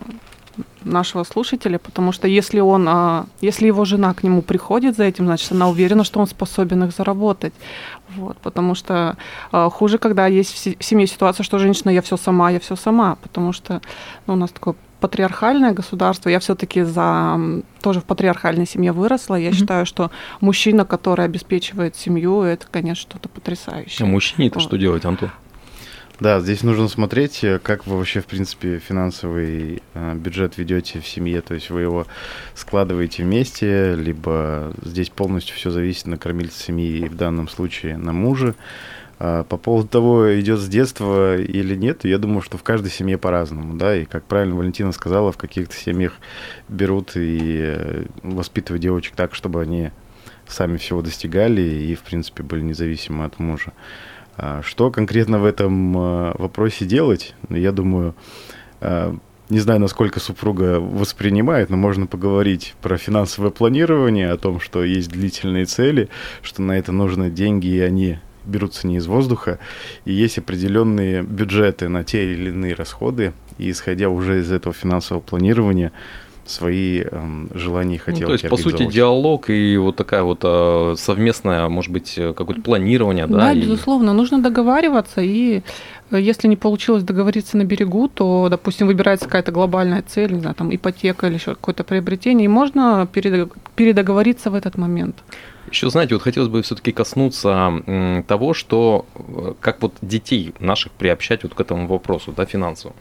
нашего 0.82 1.24
слушателя, 1.24 1.78
потому 1.78 2.12
что 2.12 2.28
если 2.28 2.60
он, 2.60 2.86
а, 2.88 3.26
если 3.40 3.66
его 3.66 3.84
жена 3.84 4.14
к 4.14 4.22
нему 4.22 4.42
приходит 4.42 4.96
за 4.96 5.04
этим, 5.04 5.26
значит, 5.26 5.50
она 5.52 5.68
уверена, 5.68 6.04
что 6.04 6.20
он 6.20 6.26
способен 6.26 6.84
их 6.84 6.92
заработать. 6.92 7.52
Вот, 8.16 8.36
потому 8.38 8.74
что 8.74 9.16
а, 9.52 9.68
хуже, 9.70 9.98
когда 9.98 10.26
есть 10.26 10.52
в 10.52 10.58
се- 10.58 10.76
в 10.78 10.84
семье 10.84 11.06
ситуация, 11.06 11.42
что 11.44 11.58
женщина 11.58 11.90
я 11.90 12.02
все 12.02 12.16
сама, 12.16 12.50
я 12.50 12.60
все 12.60 12.76
сама, 12.76 13.16
потому 13.22 13.52
что 13.52 13.80
ну, 14.26 14.34
у 14.34 14.36
нас 14.36 14.50
такое 14.50 14.74
патриархальное 15.00 15.72
государство. 15.72 16.30
Я 16.30 16.38
все-таки 16.38 16.82
за 16.82 17.38
тоже 17.82 18.00
в 18.00 18.04
патриархальной 18.04 18.66
семье 18.66 18.92
выросла. 18.92 19.34
Я 19.34 19.50
Мгм. 19.50 19.56
считаю, 19.58 19.84
что 19.86 20.10
мужчина, 20.40 20.84
который 20.86 21.26
обеспечивает 21.26 21.94
семью, 21.96 22.40
это, 22.42 22.66
конечно, 22.70 23.02
что-то 23.10 23.28
А 23.30 23.34
потрясающее. 23.34 24.06
мужчине-то 24.08 24.54
Вот. 24.60 24.62
что 24.64 24.76
делать, 24.78 25.04
Антон? 25.04 25.30
Да, 26.20 26.38
здесь 26.38 26.62
нужно 26.62 26.86
смотреть, 26.86 27.42
э, 27.42 27.58
как 27.58 27.88
вы 27.88 27.96
вообще, 27.96 28.20
в 28.20 28.26
принципе, 28.26 28.78
финансовый 28.78 29.82
э, 29.94 30.14
бюджет 30.14 30.56
ведете 30.58 31.00
в 31.00 31.08
семье. 31.08 31.40
То 31.40 31.54
есть 31.54 31.70
вы 31.70 31.80
его 31.80 32.06
складываете 32.54 33.24
вместе, 33.24 33.96
либо 33.96 34.72
здесь 34.82 35.10
полностью 35.10 35.56
все 35.56 35.70
зависит 35.70 36.06
на 36.06 36.16
кормильце 36.16 36.62
семьи, 36.62 36.98
и 36.98 37.08
в 37.08 37.16
данном 37.16 37.48
случае 37.48 37.96
на 37.96 38.12
муже. 38.12 38.54
А 39.18 39.42
по 39.42 39.56
поводу 39.56 39.88
того, 39.88 40.38
идет 40.38 40.60
с 40.60 40.68
детства 40.68 41.36
или 41.36 41.74
нет, 41.74 42.04
я 42.04 42.18
думаю, 42.18 42.42
что 42.42 42.58
в 42.58 42.62
каждой 42.62 42.90
семье 42.90 43.18
по-разному, 43.18 43.74
да, 43.74 43.96
и 43.96 44.04
как 44.04 44.24
правильно 44.24 44.54
Валентина 44.54 44.92
сказала, 44.92 45.32
в 45.32 45.36
каких-то 45.36 45.74
семьях 45.74 46.14
берут 46.68 47.16
и 47.16 47.60
э, 47.60 48.04
воспитывают 48.22 48.82
девочек 48.82 49.14
так, 49.16 49.34
чтобы 49.34 49.62
они 49.62 49.90
сами 50.46 50.76
всего 50.76 51.02
достигали 51.02 51.62
и, 51.62 51.94
в 51.96 52.02
принципе, 52.02 52.44
были 52.44 52.60
независимы 52.60 53.24
от 53.24 53.40
мужа. 53.40 53.72
А 54.36 54.62
что 54.62 54.90
конкретно 54.90 55.38
в 55.38 55.44
этом 55.44 55.96
э, 55.96 56.32
вопросе 56.38 56.84
делать? 56.84 57.34
Я 57.50 57.72
думаю, 57.72 58.14
э, 58.80 59.14
не 59.50 59.60
знаю, 59.60 59.80
насколько 59.80 60.20
супруга 60.20 60.80
воспринимает, 60.80 61.70
но 61.70 61.76
можно 61.76 62.06
поговорить 62.06 62.74
про 62.82 62.96
финансовое 62.96 63.50
планирование, 63.50 64.30
о 64.30 64.38
том, 64.38 64.58
что 64.60 64.82
есть 64.82 65.10
длительные 65.10 65.66
цели, 65.66 66.08
что 66.42 66.62
на 66.62 66.78
это 66.78 66.92
нужны 66.92 67.30
деньги, 67.30 67.66
и 67.68 67.80
они 67.80 68.18
берутся 68.44 68.86
не 68.86 68.96
из 68.96 69.06
воздуха, 69.06 69.58
и 70.04 70.12
есть 70.12 70.38
определенные 70.38 71.22
бюджеты 71.22 71.88
на 71.88 72.04
те 72.04 72.32
или 72.32 72.50
иные 72.50 72.74
расходы, 72.74 73.32
и 73.58 73.70
исходя 73.70 74.08
уже 74.08 74.40
из 74.40 74.50
этого 74.50 74.74
финансового 74.74 75.22
планирования, 75.22 75.92
свои 76.48 77.02
эм, 77.02 77.48
желания 77.54 77.96
и 77.96 77.98
хотелки. 77.98 78.22
Ну, 78.22 78.26
то 78.28 78.32
есть, 78.32 78.48
по 78.48 78.56
сути, 78.56 78.86
диалог 78.86 79.50
и 79.50 79.76
вот 79.76 79.96
такая 79.96 80.22
вот 80.22 80.40
э, 80.42 80.94
совместная, 80.96 81.68
может 81.68 81.92
быть, 81.92 82.14
э, 82.16 82.32
какое-то 82.32 82.62
планирование, 82.62 83.26
да? 83.26 83.38
Да, 83.38 83.52
и... 83.52 83.60
безусловно, 83.60 84.12
нужно 84.12 84.42
договариваться, 84.42 85.20
и 85.20 85.62
э, 86.10 86.20
если 86.20 86.48
не 86.48 86.56
получилось 86.56 87.02
договориться 87.02 87.56
на 87.56 87.64
берегу, 87.64 88.08
то, 88.08 88.48
допустим, 88.50 88.86
выбирается 88.86 89.26
какая-то 89.26 89.52
глобальная 89.52 90.02
цель, 90.02 90.32
не 90.32 90.40
знаю, 90.40 90.54
там 90.54 90.74
ипотека 90.74 91.26
или 91.26 91.34
еще 91.34 91.54
какое-то 91.54 91.84
приобретение, 91.84 92.44
и 92.44 92.48
можно 92.48 93.08
передоговориться 93.12 94.50
в 94.50 94.54
этот 94.54 94.76
момент. 94.76 95.16
Еще, 95.70 95.90
знаете, 95.90 96.14
вот 96.14 96.22
хотелось 96.22 96.48
бы 96.48 96.62
все-таки 96.62 96.92
коснуться 96.92 98.22
того, 98.28 98.54
что 98.54 99.06
э, 99.14 99.54
как 99.60 99.82
вот 99.82 99.94
детей 100.02 100.54
наших 100.60 100.92
приобщать 100.92 101.42
вот 101.42 101.54
к 101.54 101.60
этому 101.60 101.86
вопросу, 101.86 102.32
да, 102.36 102.44
финансовому. 102.44 102.96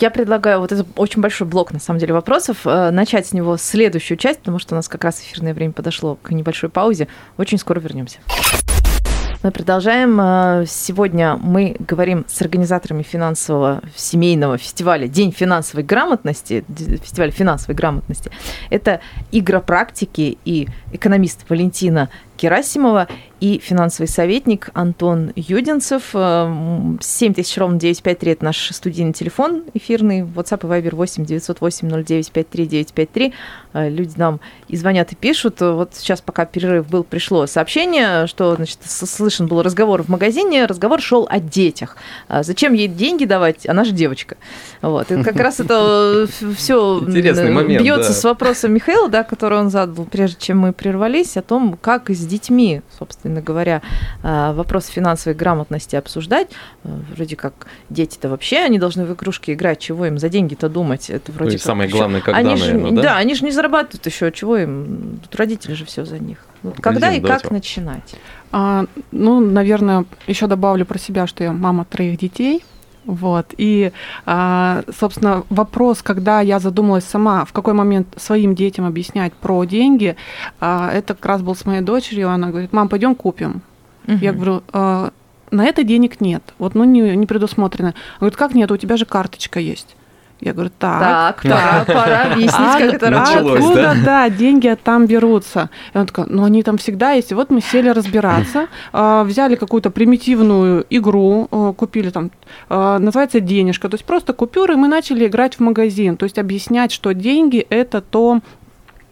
Я 0.00 0.10
предлагаю, 0.10 0.60
вот 0.60 0.72
это 0.72 0.86
очень 0.96 1.20
большой 1.20 1.46
блок, 1.46 1.72
на 1.72 1.78
самом 1.78 2.00
деле, 2.00 2.12
вопросов, 2.12 2.66
э, 2.66 2.90
начать 2.90 3.26
с 3.26 3.32
него 3.32 3.56
следующую 3.56 4.18
часть, 4.18 4.40
потому 4.40 4.58
что 4.58 4.74
у 4.74 4.76
нас 4.76 4.88
как 4.88 5.04
раз 5.04 5.20
эфирное 5.20 5.54
время 5.54 5.72
подошло 5.72 6.16
к 6.22 6.30
небольшой 6.30 6.70
паузе. 6.70 7.08
Очень 7.36 7.58
скоро 7.58 7.80
вернемся. 7.80 8.18
Мы 9.44 9.50
продолжаем. 9.50 10.18
Э, 10.18 10.64
сегодня 10.66 11.36
мы 11.36 11.76
говорим 11.78 12.24
с 12.26 12.40
организаторами 12.40 13.02
финансового 13.02 13.82
семейного 13.94 14.56
фестиваля 14.56 15.06
«День 15.06 15.32
финансовой 15.32 15.84
грамотности», 15.84 16.64
фестиваль 16.68 17.30
финансовой 17.30 17.74
грамотности. 17.76 18.30
Это 18.70 19.02
игропрактики 19.32 20.38
и 20.46 20.66
экономист 20.92 21.44
Валентина 21.50 22.08
Герасимова 22.38 23.08
и 23.40 23.58
финансовый 23.58 24.06
советник 24.06 24.70
Антон 24.74 25.32
Юдинцев. 25.36 26.14
7000 27.00 27.58
ровно 27.58 27.78
953– 27.78 28.32
это 28.32 28.44
наш 28.44 28.70
студийный 28.70 29.12
телефон 29.12 29.64
эфирный. 29.74 30.22
WhatsApp 30.22 30.60
и 30.62 30.66
Viber 30.66 30.94
8 30.94 31.24
908 31.24 31.88
0953 32.04 32.66
953. 32.66 33.34
Люди 33.74 34.14
нам 34.16 34.40
и 34.68 34.76
звонят, 34.76 35.12
и 35.12 35.16
пишут. 35.16 35.60
Вот 35.60 35.90
сейчас, 35.94 36.20
пока 36.20 36.46
перерыв 36.46 36.88
был, 36.88 37.04
пришло 37.04 37.46
сообщение, 37.46 38.26
что, 38.26 38.54
значит, 38.54 38.78
слышен 38.84 39.46
был 39.46 39.62
разговор 39.62 40.02
в 40.02 40.08
магазине, 40.08 40.64
разговор 40.64 41.02
шел 41.02 41.26
о 41.28 41.38
детях. 41.40 41.96
А 42.28 42.42
зачем 42.42 42.72
ей 42.72 42.88
деньги 42.88 43.24
давать? 43.24 43.66
Она 43.66 43.84
же 43.84 43.92
девочка. 43.92 44.36
Вот. 44.80 45.10
И 45.10 45.22
как 45.22 45.36
раз 45.36 45.60
это 45.60 46.26
все 46.56 47.00
бьется 47.00 48.12
с 48.12 48.24
вопросом 48.24 48.72
Михаила, 48.72 49.08
да, 49.08 49.22
который 49.22 49.58
он 49.58 49.70
задал, 49.70 50.06
прежде 50.06 50.36
чем 50.40 50.60
мы 50.60 50.72
прервались, 50.72 51.36
о 51.36 51.42
том, 51.42 51.76
как 51.80 52.10
из 52.10 52.23
с 52.24 52.26
детьми, 52.26 52.82
собственно 52.98 53.40
говоря, 53.40 53.82
а, 54.22 54.52
вопрос 54.52 54.86
финансовой 54.86 55.36
грамотности 55.36 55.96
обсуждать. 55.96 56.48
А, 56.82 56.88
вроде 57.14 57.36
как 57.36 57.66
дети-то 57.90 58.28
вообще, 58.28 58.58
они 58.58 58.78
должны 58.78 59.04
в 59.04 59.12
игрушки 59.12 59.52
играть, 59.52 59.78
чего 59.78 60.06
им 60.06 60.18
за 60.18 60.28
деньги-то 60.28 60.68
думать? 60.68 61.10
Это 61.10 61.30
вроде 61.30 61.52
ну, 61.52 61.58
как 61.58 61.62
самое 61.62 61.90
главное, 61.90 62.20
когда, 62.20 62.38
они 62.38 62.50
наверное, 62.50 62.90
же, 62.90 62.96
да? 62.96 63.02
Да, 63.02 63.16
они 63.18 63.34
же 63.34 63.44
не 63.44 63.52
зарабатывают 63.52 64.04
еще, 64.04 64.32
чего 64.32 64.56
им? 64.56 65.20
Тут 65.22 65.36
родители 65.36 65.74
же 65.74 65.84
все 65.84 66.04
за 66.04 66.18
них. 66.18 66.38
Вот 66.62 66.80
когда 66.80 67.12
и 67.12 67.20
как 67.20 67.50
начинать? 67.50 68.14
А, 68.50 68.86
ну, 69.12 69.40
наверное, 69.40 70.04
еще 70.26 70.46
добавлю 70.46 70.86
про 70.86 70.98
себя, 70.98 71.26
что 71.26 71.44
я 71.44 71.52
мама 71.52 71.84
троих 71.84 72.18
детей. 72.18 72.64
Вот. 73.06 73.54
И, 73.56 73.92
а, 74.26 74.82
собственно, 74.98 75.44
вопрос, 75.50 76.02
когда 76.02 76.40
я 76.40 76.58
задумалась 76.58 77.04
сама, 77.04 77.44
в 77.44 77.52
какой 77.52 77.74
момент 77.74 78.08
своим 78.16 78.54
детям 78.54 78.86
объяснять 78.86 79.32
про 79.34 79.64
деньги, 79.64 80.16
а, 80.60 80.90
это 80.90 81.14
как 81.14 81.26
раз 81.26 81.42
был 81.42 81.54
с 81.54 81.64
моей 81.64 81.82
дочерью. 81.82 82.30
Она 82.30 82.48
говорит, 82.48 82.72
мам, 82.72 82.88
пойдем 82.88 83.14
купим. 83.14 83.62
Угу. 84.06 84.16
Я 84.20 84.32
говорю, 84.32 84.62
«А, 84.72 85.10
на 85.50 85.64
это 85.64 85.84
денег 85.84 86.20
нет. 86.20 86.42
Вот, 86.58 86.74
ну, 86.74 86.84
не, 86.84 87.16
не 87.16 87.26
предусмотрено. 87.26 87.88
Она 87.88 87.96
говорит, 88.20 88.36
как 88.36 88.54
нет, 88.54 88.70
у 88.70 88.76
тебя 88.76 88.96
же 88.96 89.04
карточка 89.06 89.60
есть. 89.60 89.96
Я 90.40 90.52
говорю, 90.52 90.70
так, 90.78 91.40
так, 91.42 91.42
так 91.42 91.86
пора 91.86 92.22
объяснить, 92.32 92.52
а, 92.52 92.78
как 92.78 92.94
это 92.94 93.10
началось, 93.10 93.60
Откуда, 93.60 93.82
да? 93.82 93.94
да, 94.04 94.30
деньги 94.30 94.76
там 94.82 95.06
берутся? 95.06 95.70
И 95.94 95.98
он 95.98 96.06
такой, 96.06 96.26
ну 96.28 96.44
они 96.44 96.62
там 96.62 96.76
всегда 96.76 97.12
есть. 97.12 97.30
И 97.30 97.34
вот 97.34 97.50
мы 97.50 97.60
сели 97.60 97.88
разбираться, 97.88 98.66
а, 98.92 99.24
взяли 99.24 99.54
какую-то 99.54 99.90
примитивную 99.90 100.84
игру, 100.90 101.48
а, 101.50 101.72
купили 101.72 102.10
там, 102.10 102.30
называется 102.68 103.40
денежка, 103.40 103.88
то 103.88 103.94
есть 103.94 104.04
просто 104.04 104.32
купюры, 104.32 104.74
и 104.74 104.76
мы 104.76 104.88
начали 104.88 105.26
играть 105.26 105.54
в 105.54 105.60
магазин, 105.60 106.16
то 106.16 106.24
есть 106.24 106.38
объяснять, 106.38 106.92
что 106.92 107.14
деньги 107.14 107.66
это 107.70 108.00
то, 108.00 108.40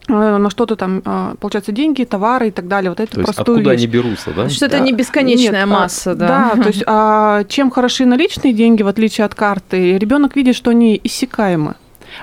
на 0.08 0.50
что-то 0.50 0.76
там, 0.76 1.02
а, 1.04 1.34
получается, 1.40 1.72
деньги, 1.72 2.04
товары 2.04 2.48
и 2.48 2.50
так 2.50 2.68
далее. 2.68 2.90
Вот 2.90 3.00
это 3.00 3.12
то 3.12 3.20
есть 3.20 3.34
простую 3.34 3.56
откуда 3.56 3.70
вещь. 3.70 3.80
они 3.80 3.86
берутся, 3.86 4.30
да? 4.34 4.48
Что 4.48 4.66
это 4.66 4.80
не 4.80 4.92
бесконечная 4.92 5.60
Нет, 5.60 5.68
масса, 5.68 6.14
да. 6.14 6.52
Да, 6.54 6.62
то 6.62 6.68
есть 6.68 6.82
а, 6.86 7.44
чем 7.44 7.70
хороши 7.70 8.04
наличные 8.06 8.52
деньги, 8.52 8.82
в 8.82 8.88
отличие 8.88 9.24
от 9.24 9.34
карты, 9.34 9.98
ребенок 9.98 10.36
видит, 10.36 10.56
что 10.56 10.70
они 10.70 11.00
иссякаемы. 11.02 11.76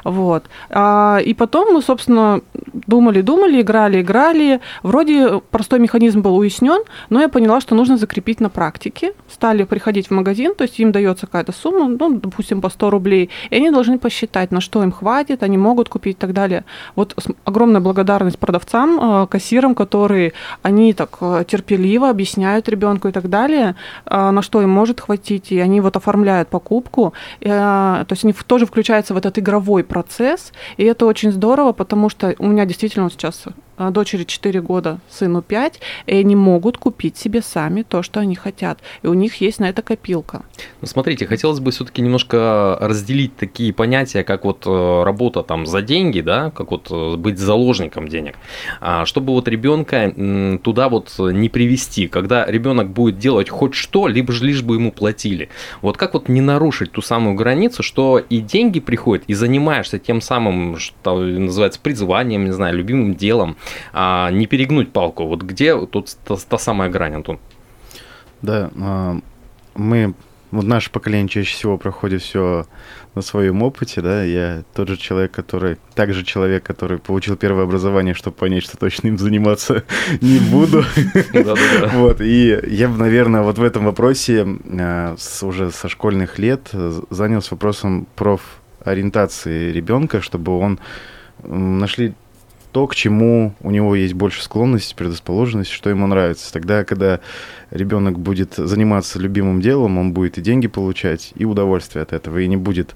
Вот. 0.04 0.46
А, 0.70 1.20
и 1.24 1.34
потом 1.34 1.74
мы, 1.74 1.82
собственно, 1.82 2.42
думали, 2.88 3.22
думали, 3.22 3.62
играли, 3.62 4.02
играли. 4.02 4.60
Вроде 4.84 5.40
простой 5.52 5.80
механизм 5.80 6.22
был 6.22 6.38
уяснен, 6.38 6.84
но 7.10 7.22
я 7.22 7.30
поняла, 7.30 7.62
что 7.62 7.76
нужно 7.76 7.98
закрепить 7.98 8.40
на 8.40 8.50
практике. 8.50 9.14
Стали 9.30 9.64
приходить 9.64 10.08
в 10.08 10.12
магазин, 10.12 10.56
то 10.56 10.64
есть 10.64 10.80
им 10.80 10.92
дается 10.92 11.26
какая-то 11.26 11.52
сумма, 11.52 11.88
ну, 11.88 12.20
допустим, 12.20 12.62
по 12.62 12.70
100 12.70 12.90
рублей, 12.90 13.30
и 13.50 13.56
они 13.56 13.72
должны 13.72 14.00
посчитать, 14.00 14.52
на 14.52 14.62
что 14.62 14.84
им 14.84 14.92
хватит, 14.92 15.44
они 15.44 15.58
могут 15.58 15.90
купить 15.90 16.18
и 16.18 16.20
так 16.20 16.34
далее. 16.34 16.64
Вот 16.96 17.16
огромная 17.46 17.82
благодарность 17.82 18.40
продавцам, 18.40 19.00
а, 19.02 19.28
кассирам, 19.28 19.76
которые 19.76 20.34
они 20.62 20.94
так 20.94 21.18
а, 21.22 21.44
терпеливо 21.44 22.10
объясняют 22.10 22.70
ребенку 22.70 23.08
и 23.08 23.12
так 23.12 23.30
далее, 23.30 23.76
а, 24.06 24.32
на 24.32 24.42
что 24.42 24.62
им 24.62 24.70
может 24.70 25.00
хватить, 25.00 25.52
и 25.52 25.60
они 25.60 25.82
вот 25.82 25.96
оформляют 25.96 26.50
покупку. 26.50 27.14
То 27.40 28.06
есть 28.10 28.24
они 28.24 28.34
тоже 28.48 28.66
включаются 28.66 29.14
в 29.14 29.18
этот 29.18 29.38
игровой 29.40 29.79
живой 29.80 29.84
процесс, 29.84 30.52
и 30.78 30.84
это 30.84 31.06
очень 31.06 31.32
здорово, 31.32 31.74
потому 31.74 32.10
что 32.10 32.36
у 32.40 32.48
меня 32.48 32.66
действительно 32.66 33.10
сейчас 33.10 33.44
дочери 33.92 34.24
4 34.24 34.62
года, 34.62 35.00
сыну 35.10 35.42
5, 35.42 35.80
и 36.08 36.16
они 36.16 36.36
могут 36.36 36.78
купить 36.78 37.18
себе 37.18 37.42
сами 37.42 37.84
то, 37.84 38.04
что 38.04 38.20
они 38.20 38.36
хотят. 38.36 38.80
И 39.04 39.08
у 39.08 39.14
них 39.14 39.42
есть 39.42 39.60
на 39.60 39.70
это 39.70 39.82
копилка. 39.82 40.44
Ну, 40.82 40.88
смотрите, 40.88 41.26
хотелось 41.26 41.60
бы 41.60 41.72
все-таки 41.72 42.02
немножко 42.02 42.78
разделить 42.82 43.36
такие 43.36 43.74
понятия, 43.74 44.24
как 44.24 44.46
вот 44.46 44.64
э, 44.66 45.04
работа 45.04 45.44
там 45.44 45.66
за 45.66 45.82
деньги, 45.82 46.22
да, 46.22 46.52
как 46.52 46.72
вот 46.72 46.88
э, 46.92 47.16
быть 47.16 47.40
заложником 47.40 48.08
денег, 48.08 48.36
а, 48.82 49.06
чтобы 49.06 49.34
вот 49.34 49.48
ребенка 49.48 50.14
туда 50.64 50.90
вот 50.90 51.14
не 51.18 51.50
привести, 51.50 52.08
когда 52.08 52.46
ребенок 52.46 52.90
будет 52.90 53.18
делать 53.18 53.50
хоть 53.50 53.74
что, 53.74 54.08
либо 54.08 54.34
же 54.34 54.46
лишь 54.46 54.62
бы 54.62 54.76
ему 54.76 54.92
платили. 54.92 55.50
Вот 55.82 55.98
как 55.98 56.14
вот 56.14 56.30
не 56.30 56.42
нарушить 56.42 56.92
ту 56.92 57.02
самую 57.02 57.36
границу, 57.36 57.84
что 57.84 58.18
и 58.18 58.40
деньги 58.40 58.80
приходят, 58.80 59.26
и 59.28 59.34
занимаешься 59.34 60.00
тем 60.00 60.22
самым, 60.22 60.78
что 60.78 61.18
называется 61.18 61.80
призванием, 61.82 62.46
не 62.46 62.52
знаю, 62.52 62.76
любимым 62.76 63.16
делом, 63.16 63.58
а, 63.94 64.30
не 64.32 64.48
перегнуть 64.48 64.92
палку. 64.92 65.26
Вот 65.26 65.42
где 65.42 65.86
тут 65.86 66.18
та, 66.26 66.36
та 66.36 66.58
самая 66.58 66.90
грань, 66.90 67.16
Антон? 67.16 67.40
Да, 68.42 68.72
а, 68.80 69.18
мы, 69.76 70.14
вот 70.52 70.66
наше 70.66 70.92
поколение 70.92 71.28
чаще 71.28 71.54
всего 71.54 71.78
проходит 71.78 72.22
все 72.22 72.66
на 73.16 73.22
своем 73.22 73.64
опыте, 73.64 74.02
да, 74.02 74.24
я 74.24 74.64
тот 74.74 74.88
же 74.88 74.98
человек, 74.98 75.32
который, 75.32 75.78
также 75.96 76.24
человек, 76.24 76.64
который 76.64 77.00
получил 77.00 77.36
первое 77.36 77.64
образование, 77.64 78.14
чтобы 78.14 78.38
понять, 78.38 78.64
что 78.64 78.78
точно 78.78 79.08
им 79.08 79.18
заниматься 79.18 79.84
не 80.22 80.40
буду. 80.40 80.84
Вот, 81.94 82.22
и 82.22 82.60
я 82.68 82.88
наверное, 82.88 83.42
вот 83.42 83.58
в 83.58 83.64
этом 83.64 83.86
вопросе 83.86 84.46
а, 84.80 85.16
уже 85.42 85.72
со 85.72 85.90
школьных 85.90 86.40
лет 86.40 86.70
занялся 87.10 87.56
вопросом 87.56 88.08
профориентации 88.16 89.72
ребенка, 89.72 90.22
чтобы 90.22 90.58
он 90.58 90.80
нашли 91.44 92.14
то, 92.72 92.88
к 92.88 92.96
чему 92.96 93.54
у 93.62 93.72
него 93.72 93.96
есть 93.96 94.14
больше 94.14 94.44
склонность, 94.44 94.96
предрасположенность, 94.96 95.72
что 95.72 95.90
ему 95.90 96.08
нравится. 96.08 96.52
Тогда, 96.54 96.84
когда 96.84 97.20
ребенок 97.72 98.20
будет 98.20 98.56
заниматься 98.56 99.20
любимым 99.20 99.62
делом, 99.62 99.98
он 99.98 100.14
будет 100.14 100.38
и 100.38 100.42
деньги 100.42 100.68
получать, 100.68 101.32
и 101.36 101.46
удовольствие 101.46 102.04
от 102.04 102.14
этого, 102.14 102.38
и 102.40 102.48
не 102.48 102.58
будет 102.58 102.96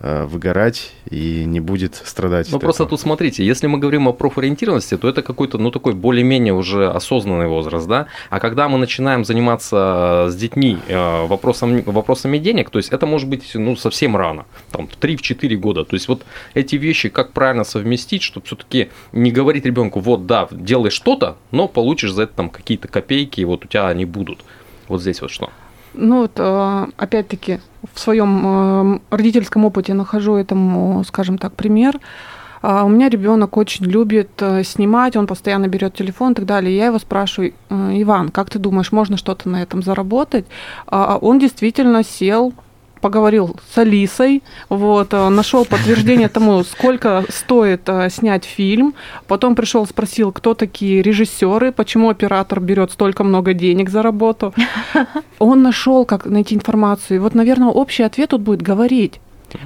выгорать 0.00 0.92
и 1.10 1.44
не 1.44 1.60
будет 1.60 1.96
страдать. 2.04 2.48
Ну 2.52 2.58
просто 2.58 2.84
этого. 2.84 2.90
тут 2.90 3.00
смотрите, 3.00 3.44
если 3.44 3.66
мы 3.66 3.78
говорим 3.78 4.06
о 4.08 4.12
профориентированности, 4.12 4.96
то 4.96 5.08
это 5.08 5.22
какой-то, 5.22 5.58
ну 5.58 5.70
такой 5.70 5.94
более-менее 5.94 6.54
уже 6.54 6.88
осознанный 6.88 7.48
возраст, 7.48 7.88
да. 7.88 8.06
А 8.30 8.40
когда 8.40 8.68
мы 8.68 8.78
начинаем 8.78 9.24
заниматься 9.24 10.28
с 10.30 10.36
детьми 10.36 10.78
э, 10.86 11.26
вопросом, 11.26 11.82
вопросами 11.82 12.38
денег, 12.38 12.70
то 12.70 12.78
есть 12.78 12.90
это 12.90 13.06
может 13.06 13.28
быть 13.28 13.54
ну 13.54 13.76
совсем 13.76 14.16
рано, 14.16 14.46
там 14.70 14.86
в 14.86 14.98
3-4 14.98 15.56
года. 15.56 15.84
То 15.84 15.94
есть 15.94 16.08
вот 16.08 16.24
эти 16.54 16.76
вещи 16.76 17.08
как 17.08 17.32
правильно 17.32 17.64
совместить, 17.64 18.22
чтобы 18.22 18.46
все-таки 18.46 18.90
не 19.12 19.32
говорить 19.32 19.64
ребенку, 19.64 20.00
вот 20.00 20.26
да, 20.26 20.48
делай 20.50 20.90
что-то, 20.90 21.36
но 21.50 21.68
получишь 21.68 22.12
за 22.12 22.22
это 22.22 22.34
там 22.34 22.50
какие-то 22.50 22.88
копейки, 22.88 23.40
и 23.40 23.44
вот 23.44 23.64
у 23.64 23.68
тебя 23.68 23.88
они 23.88 24.04
будут. 24.04 24.44
Вот 24.88 25.00
здесь 25.00 25.20
вот 25.20 25.30
что. 25.30 25.50
Ну 26.00 26.20
вот, 26.20 26.32
э, 26.36 26.86
опять-таки, 26.96 27.58
в 27.92 27.98
своем 27.98 28.42
э, 28.44 28.98
родительском 29.10 29.64
опыте 29.64 29.94
нахожу 29.94 30.36
этому, 30.36 31.02
скажем 31.02 31.38
так, 31.38 31.54
пример. 31.54 31.98
А, 32.62 32.84
у 32.84 32.88
меня 32.88 33.08
ребенок 33.08 33.56
очень 33.56 33.84
любит 33.84 34.30
э, 34.38 34.62
снимать, 34.62 35.16
он 35.16 35.26
постоянно 35.26 35.66
берет 35.66 35.94
телефон 35.94 36.32
и 36.32 36.34
так 36.36 36.46
далее. 36.46 36.76
Я 36.76 36.86
его 36.86 37.00
спрашиваю, 37.00 37.52
Иван, 37.68 38.28
как 38.28 38.48
ты 38.48 38.60
думаешь, 38.60 38.92
можно 38.92 39.16
что-то 39.16 39.48
на 39.48 39.60
этом 39.60 39.82
заработать? 39.82 40.46
А 40.86 41.18
он 41.20 41.40
действительно 41.40 42.04
сел, 42.04 42.52
поговорил 43.00 43.56
с 43.72 43.78
Алисой, 43.78 44.42
вот, 44.68 45.14
э, 45.14 45.28
нашел 45.28 45.64
подтверждение 45.64 46.28
тому, 46.28 46.64
сколько 46.64 47.24
стоит 47.28 47.88
э, 47.88 48.10
снять 48.10 48.44
фильм, 48.44 48.94
потом 49.26 49.54
пришел, 49.54 49.86
спросил, 49.86 50.32
кто 50.32 50.54
такие 50.54 51.02
режиссеры, 51.02 51.72
почему 51.72 52.10
оператор 52.10 52.60
берет 52.60 52.92
столько 52.92 53.24
много 53.24 53.54
денег 53.54 53.90
за 53.90 54.02
работу. 54.02 54.54
Он 55.38 55.62
нашел, 55.62 56.04
как 56.04 56.26
найти 56.26 56.54
информацию. 56.54 57.16
И 57.16 57.20
вот, 57.20 57.34
наверное, 57.34 57.68
общий 57.68 58.02
ответ 58.02 58.30
тут 58.30 58.42
будет 58.42 58.62
говорить 58.62 59.20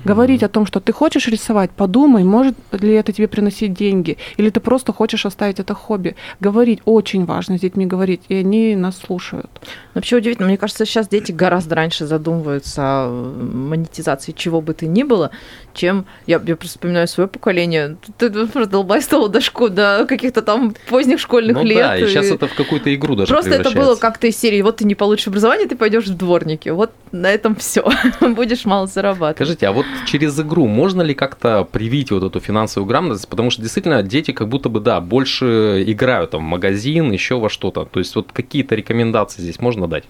говорить 0.05 0.43
о 0.43 0.49
том, 0.49 0.67
что 0.67 0.81
ты 0.81 0.93
хочешь 0.93 1.29
рисовать, 1.29 1.71
подумай, 1.71 2.25
может 2.25 2.55
ли 2.73 2.93
это 2.95 3.13
тебе 3.13 3.29
приносить 3.29 3.73
деньги, 3.73 4.19
или 4.37 4.51
ты 4.51 4.61
просто 4.61 4.93
хочешь 4.93 5.27
оставить 5.27 5.61
это 5.61 5.75
хобби. 5.75 6.17
Говорить 6.41 6.81
очень 6.85 7.25
важно 7.25 7.59
с 7.59 7.61
детьми 7.61 7.87
говорить, 7.87 8.23
и 8.29 8.37
они 8.37 8.77
нас 8.77 8.99
слушают. 8.99 9.51
Вообще 9.95 10.17
удивительно, 10.17 10.49
мне 10.49 10.57
кажется, 10.57 10.85
сейчас 10.85 11.09
дети 11.09 11.33
гораздо 11.33 11.75
раньше 11.75 12.07
задумываются 12.07 12.83
о 12.83 13.09
монетизации 13.09 14.33
чего 14.33 14.61
бы 14.61 14.75
то 14.75 14.87
ни 14.87 15.03
было, 15.03 15.31
чем 15.75 16.07
я, 16.27 16.41
я 16.45 16.57
просто 16.57 16.79
вспоминаю 16.79 17.09
свое 17.09 17.29
поколение. 17.29 17.97
Ты 18.19 18.47
продолбайствовал 18.47 19.29
до, 19.29 19.41
школ, 19.41 19.69
до 19.69 20.07
каких-то 20.09 20.43
там 20.43 20.75
поздних 20.89 21.21
школьных 21.21 21.57
ну, 21.57 21.65
лет. 21.65 21.79
Да, 21.79 21.97
и 21.99 22.07
сейчас 22.07 22.27
это 22.27 22.47
в 22.47 22.55
какую-то 22.55 22.95
игру 22.95 23.15
даже 23.15 23.33
Просто 23.33 23.51
это 23.51 23.71
было 23.71 23.97
как-то 23.97 24.27
из 24.27 24.37
серии, 24.37 24.63
вот 24.63 24.79
ты 24.79 24.85
не 24.85 24.95
получишь 24.95 25.29
образование, 25.29 25.69
ты 25.69 25.77
пойдешь 25.77 26.07
в 26.07 26.17
дворники. 26.17 26.69
Вот 26.69 26.93
на 27.13 27.31
этом 27.31 27.55
все. 27.55 27.89
Будешь 28.21 28.65
мало 28.65 28.87
зарабатывать. 28.87 29.37
Скажите, 29.37 29.69
а 29.69 29.73
вот 29.73 29.87
через 30.07 30.39
игру 30.41 30.67
можно 30.67 31.03
ли 31.03 31.15
как-то 31.15 31.65
привить 31.65 32.11
вот 32.11 32.25
эту 32.25 32.41
финансовую 32.41 32.89
грамотность? 32.89 33.29
Потому 33.29 33.51
что 33.51 33.63
действительно 33.63 34.03
дети 34.03 34.33
как 34.33 34.49
будто 34.49 34.69
бы, 34.69 34.81
да, 34.81 35.01
больше 35.01 35.85
играют 35.87 36.31
там 36.31 36.41
в 36.41 36.49
магазин, 36.49 37.13
еще 37.13 37.39
во 37.39 37.49
что-то. 37.49 37.85
То 37.85 37.99
есть 37.99 38.15
вот 38.17 38.33
какие-то 38.33 38.75
рекомендации 38.75 39.43
здесь 39.43 39.61
можно 39.61 39.87
дать? 39.87 40.05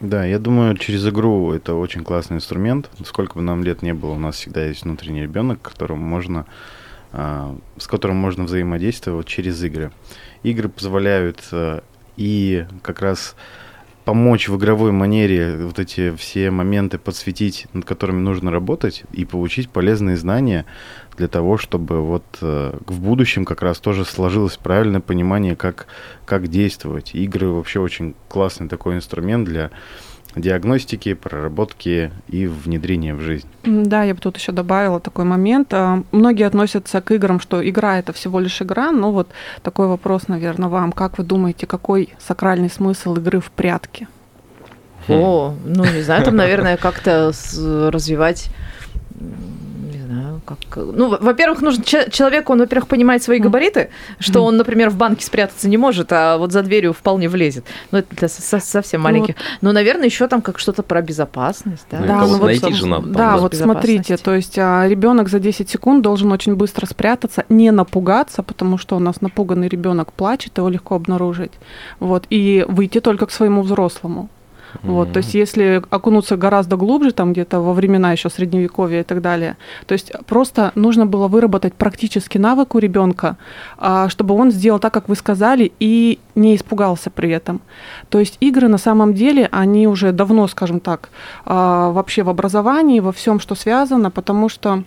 Да, 0.00 0.24
я 0.24 0.38
думаю, 0.38 0.76
через 0.76 1.06
игру 1.06 1.52
это 1.52 1.74
очень 1.74 2.02
классный 2.02 2.38
инструмент. 2.38 2.90
Сколько 3.04 3.36
бы 3.36 3.42
нам 3.42 3.62
лет 3.62 3.82
не 3.82 3.94
было, 3.94 4.12
у 4.12 4.18
нас 4.18 4.36
всегда 4.36 4.64
есть 4.66 4.82
внутренний 4.82 5.22
ребенок, 5.22 5.62
которому 5.62 6.04
можно, 6.04 6.46
а, 7.12 7.56
с 7.78 7.86
которым 7.86 8.16
можно 8.16 8.44
взаимодействовать 8.44 9.26
через 9.26 9.62
игры. 9.62 9.92
Игры 10.42 10.68
позволяют 10.68 11.40
а, 11.52 11.82
и 12.16 12.66
как 12.82 13.00
раз 13.00 13.36
помочь 14.04 14.48
в 14.48 14.56
игровой 14.56 14.92
манере 14.92 15.56
вот 15.56 15.78
эти 15.78 16.14
все 16.16 16.50
моменты 16.50 16.98
подсветить, 16.98 17.66
над 17.72 17.84
которыми 17.84 18.20
нужно 18.20 18.50
работать, 18.50 19.04
и 19.12 19.24
получить 19.24 19.70
полезные 19.70 20.16
знания 20.16 20.66
для 21.16 21.28
того, 21.28 21.56
чтобы 21.56 22.02
вот 22.02 22.24
э, 22.40 22.76
в 22.86 23.00
будущем 23.00 23.44
как 23.44 23.62
раз 23.62 23.78
тоже 23.78 24.04
сложилось 24.04 24.56
правильное 24.56 25.00
понимание, 25.00 25.56
как, 25.56 25.86
как 26.26 26.48
действовать. 26.48 27.14
Игры 27.14 27.48
вообще 27.48 27.80
очень 27.80 28.14
классный 28.28 28.68
такой 28.68 28.96
инструмент 28.96 29.48
для 29.48 29.70
диагностики, 30.36 31.14
проработки 31.14 32.10
и 32.28 32.46
внедрения 32.46 33.14
в 33.14 33.20
жизнь. 33.20 33.46
Да, 33.64 34.02
я 34.02 34.14
бы 34.14 34.20
тут 34.20 34.36
еще 34.36 34.52
добавила 34.52 35.00
такой 35.00 35.24
момент. 35.24 35.72
А, 35.72 36.02
многие 36.12 36.46
относятся 36.46 37.00
к 37.00 37.12
играм, 37.12 37.40
что 37.40 37.66
игра 37.66 37.98
это 37.98 38.12
всего 38.12 38.40
лишь 38.40 38.60
игра. 38.60 38.90
Но 38.92 39.12
вот 39.12 39.28
такой 39.62 39.86
вопрос, 39.86 40.28
наверное, 40.28 40.68
вам. 40.68 40.92
Как 40.92 41.18
вы 41.18 41.24
думаете, 41.24 41.66
какой 41.66 42.10
сакральный 42.18 42.70
смысл 42.70 43.16
игры 43.16 43.40
в 43.40 43.50
прятки? 43.50 44.08
О, 45.08 45.54
ну 45.64 45.84
не 45.84 46.02
знаю, 46.02 46.24
там, 46.24 46.36
наверное, 46.36 46.76
как-то 46.76 47.32
развивать 47.90 48.48
как... 50.44 50.58
Ну, 50.76 51.16
во-первых, 51.20 51.62
нужно 51.62 51.84
человеку, 51.84 52.52
он, 52.52 52.60
во-первых, 52.60 52.88
понимает 52.88 53.22
свои 53.22 53.38
габариты, 53.38 53.90
что 54.18 54.44
он, 54.44 54.56
например, 54.56 54.90
в 54.90 54.96
банке 54.96 55.24
спрятаться 55.24 55.68
не 55.68 55.76
может, 55.76 56.12
а 56.12 56.38
вот 56.38 56.52
за 56.52 56.62
дверью 56.62 56.92
вполне 56.92 57.28
влезет. 57.28 57.64
Ну, 57.90 57.98
это 57.98 58.14
для 58.14 58.28
совсем 58.28 59.00
ну 59.00 59.04
маленьких. 59.04 59.34
Но, 59.60 59.72
наверное, 59.72 60.06
еще 60.06 60.28
там 60.28 60.42
как 60.42 60.58
что-то 60.58 60.82
про 60.82 61.02
безопасность. 61.02 61.86
Да, 61.90 62.00
ну, 62.00 62.06
да 62.06 62.20
ну, 62.20 62.38
вот 62.38 62.42
найти 62.46 62.72
же 62.72 62.86
надо. 62.86 63.08
Да, 63.08 63.36
вот 63.36 63.54
смотрите, 63.54 64.16
то 64.16 64.34
есть 64.34 64.58
а, 64.58 64.86
ребенок 64.86 65.28
за 65.28 65.38
10 65.38 65.68
секунд 65.68 66.02
должен 66.02 66.32
очень 66.32 66.54
быстро 66.54 66.86
спрятаться, 66.86 67.44
не 67.48 67.70
напугаться, 67.70 68.42
потому 68.42 68.78
что 68.78 68.96
у 68.96 68.98
нас 68.98 69.20
напуганный 69.20 69.68
ребенок 69.68 70.12
плачет, 70.12 70.58
его 70.58 70.68
легко 70.68 70.94
обнаружить. 70.94 71.52
Вот, 72.00 72.26
и 72.30 72.64
выйти 72.68 73.00
только 73.00 73.26
к 73.26 73.30
своему 73.30 73.62
взрослому. 73.62 74.28
Вот, 74.82 75.12
то 75.12 75.18
есть 75.18 75.34
если 75.34 75.82
окунуться 75.90 76.36
гораздо 76.36 76.76
глубже, 76.76 77.12
там 77.12 77.32
где-то 77.32 77.60
во 77.60 77.72
времена 77.72 78.12
еще 78.12 78.30
средневековья 78.30 79.00
и 79.00 79.04
так 79.04 79.20
далее, 79.20 79.56
то 79.86 79.92
есть 79.92 80.12
просто 80.26 80.72
нужно 80.74 81.06
было 81.06 81.28
выработать 81.28 81.74
практический 81.74 82.38
навык 82.38 82.74
у 82.74 82.78
ребенка, 82.78 83.36
а, 83.78 84.08
чтобы 84.08 84.34
он 84.34 84.50
сделал 84.50 84.78
так, 84.78 84.92
как 84.92 85.08
вы 85.08 85.16
сказали, 85.16 85.72
и 85.80 86.18
не 86.34 86.56
испугался 86.56 87.10
при 87.10 87.30
этом. 87.30 87.60
То 88.08 88.18
есть 88.18 88.36
игры 88.40 88.68
на 88.68 88.78
самом 88.78 89.14
деле, 89.14 89.48
они 89.52 89.86
уже 89.86 90.12
давно, 90.12 90.48
скажем 90.48 90.80
так, 90.80 91.10
а, 91.44 91.90
вообще 91.92 92.22
в 92.22 92.28
образовании, 92.28 93.00
во 93.00 93.12
всем, 93.12 93.40
что 93.40 93.54
связано, 93.54 94.10
потому 94.10 94.48
что 94.48 94.84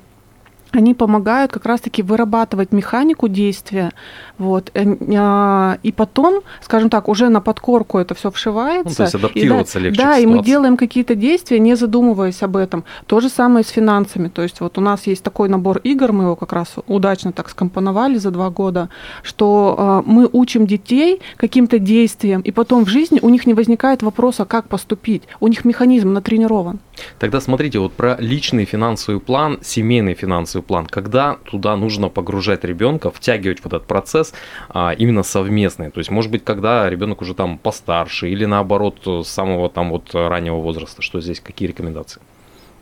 они 0.71 0.93
помогают 0.93 1.51
как 1.51 1.65
раз-таки 1.65 2.03
вырабатывать 2.03 2.71
механику 2.71 3.27
действия, 3.27 3.91
вот, 4.37 4.71
э, 4.73 4.85
а, 5.17 5.77
и 5.83 5.91
потом, 5.91 6.41
скажем 6.61 6.89
так, 6.89 7.07
уже 7.07 7.29
на 7.29 7.41
подкорку 7.41 7.97
это 7.97 8.13
все 8.15 8.29
вшивается. 8.31 8.89
Ну, 8.89 8.95
то 8.95 9.03
есть 9.03 9.15
адаптироваться 9.15 9.79
и, 9.79 9.81
легче. 9.83 10.01
Да, 10.01 10.17
и 10.17 10.25
мы 10.25 10.43
делаем 10.43 10.77
какие-то 10.77 11.15
действия, 11.15 11.59
не 11.59 11.75
задумываясь 11.75 12.43
об 12.43 12.57
этом. 12.57 12.83
То 13.05 13.19
же 13.19 13.29
самое 13.29 13.65
с 13.65 13.69
финансами. 13.69 14.27
То 14.27 14.43
есть 14.43 14.61
вот 14.61 14.77
у 14.77 14.81
нас 14.81 15.07
есть 15.07 15.23
такой 15.23 15.49
набор 15.49 15.79
игр, 15.79 16.11
мы 16.11 16.25
его 16.25 16.35
как 16.35 16.53
раз 16.53 16.75
удачно 16.87 17.31
так 17.31 17.49
скомпоновали 17.49 18.17
за 18.17 18.31
два 18.31 18.49
года, 18.49 18.89
что 19.23 20.03
э, 20.05 20.09
мы 20.09 20.29
учим 20.31 20.67
детей 20.67 21.21
каким-то 21.37 21.79
действиям, 21.79 22.41
и 22.41 22.51
потом 22.51 22.85
в 22.85 22.89
жизни 22.89 23.19
у 23.21 23.29
них 23.29 23.47
не 23.47 23.53
возникает 23.53 24.03
вопроса, 24.03 24.45
как 24.45 24.67
поступить. 24.67 25.23
У 25.39 25.47
них 25.47 25.65
механизм 25.65 26.13
натренирован. 26.13 26.79
Тогда 27.19 27.41
смотрите, 27.41 27.79
вот 27.79 27.93
про 27.93 28.17
личный 28.19 28.65
финансовый 28.65 29.19
план, 29.19 29.59
семейный 29.61 30.13
финансовый 30.13 30.56
план, 30.61 30.85
когда 30.85 31.37
туда 31.45 31.75
нужно 31.75 32.09
погружать 32.09 32.63
ребенка, 32.63 33.11
втягивать 33.11 33.59
в 33.59 33.65
этот 33.65 33.85
процесс 33.85 34.33
а, 34.69 34.91
именно 34.91 35.23
совместный. 35.23 35.91
То 35.91 35.99
есть, 35.99 36.11
может 36.11 36.31
быть, 36.31 36.43
когда 36.43 36.89
ребенок 36.89 37.21
уже 37.21 37.33
там 37.33 37.57
постарше 37.57 38.29
или 38.29 38.45
наоборот 38.45 38.99
с 39.05 39.27
самого 39.27 39.69
там 39.69 39.89
вот 39.89 40.13
раннего 40.13 40.57
возраста. 40.57 41.01
Что 41.01 41.21
здесь, 41.21 41.39
какие 41.39 41.67
рекомендации? 41.67 42.21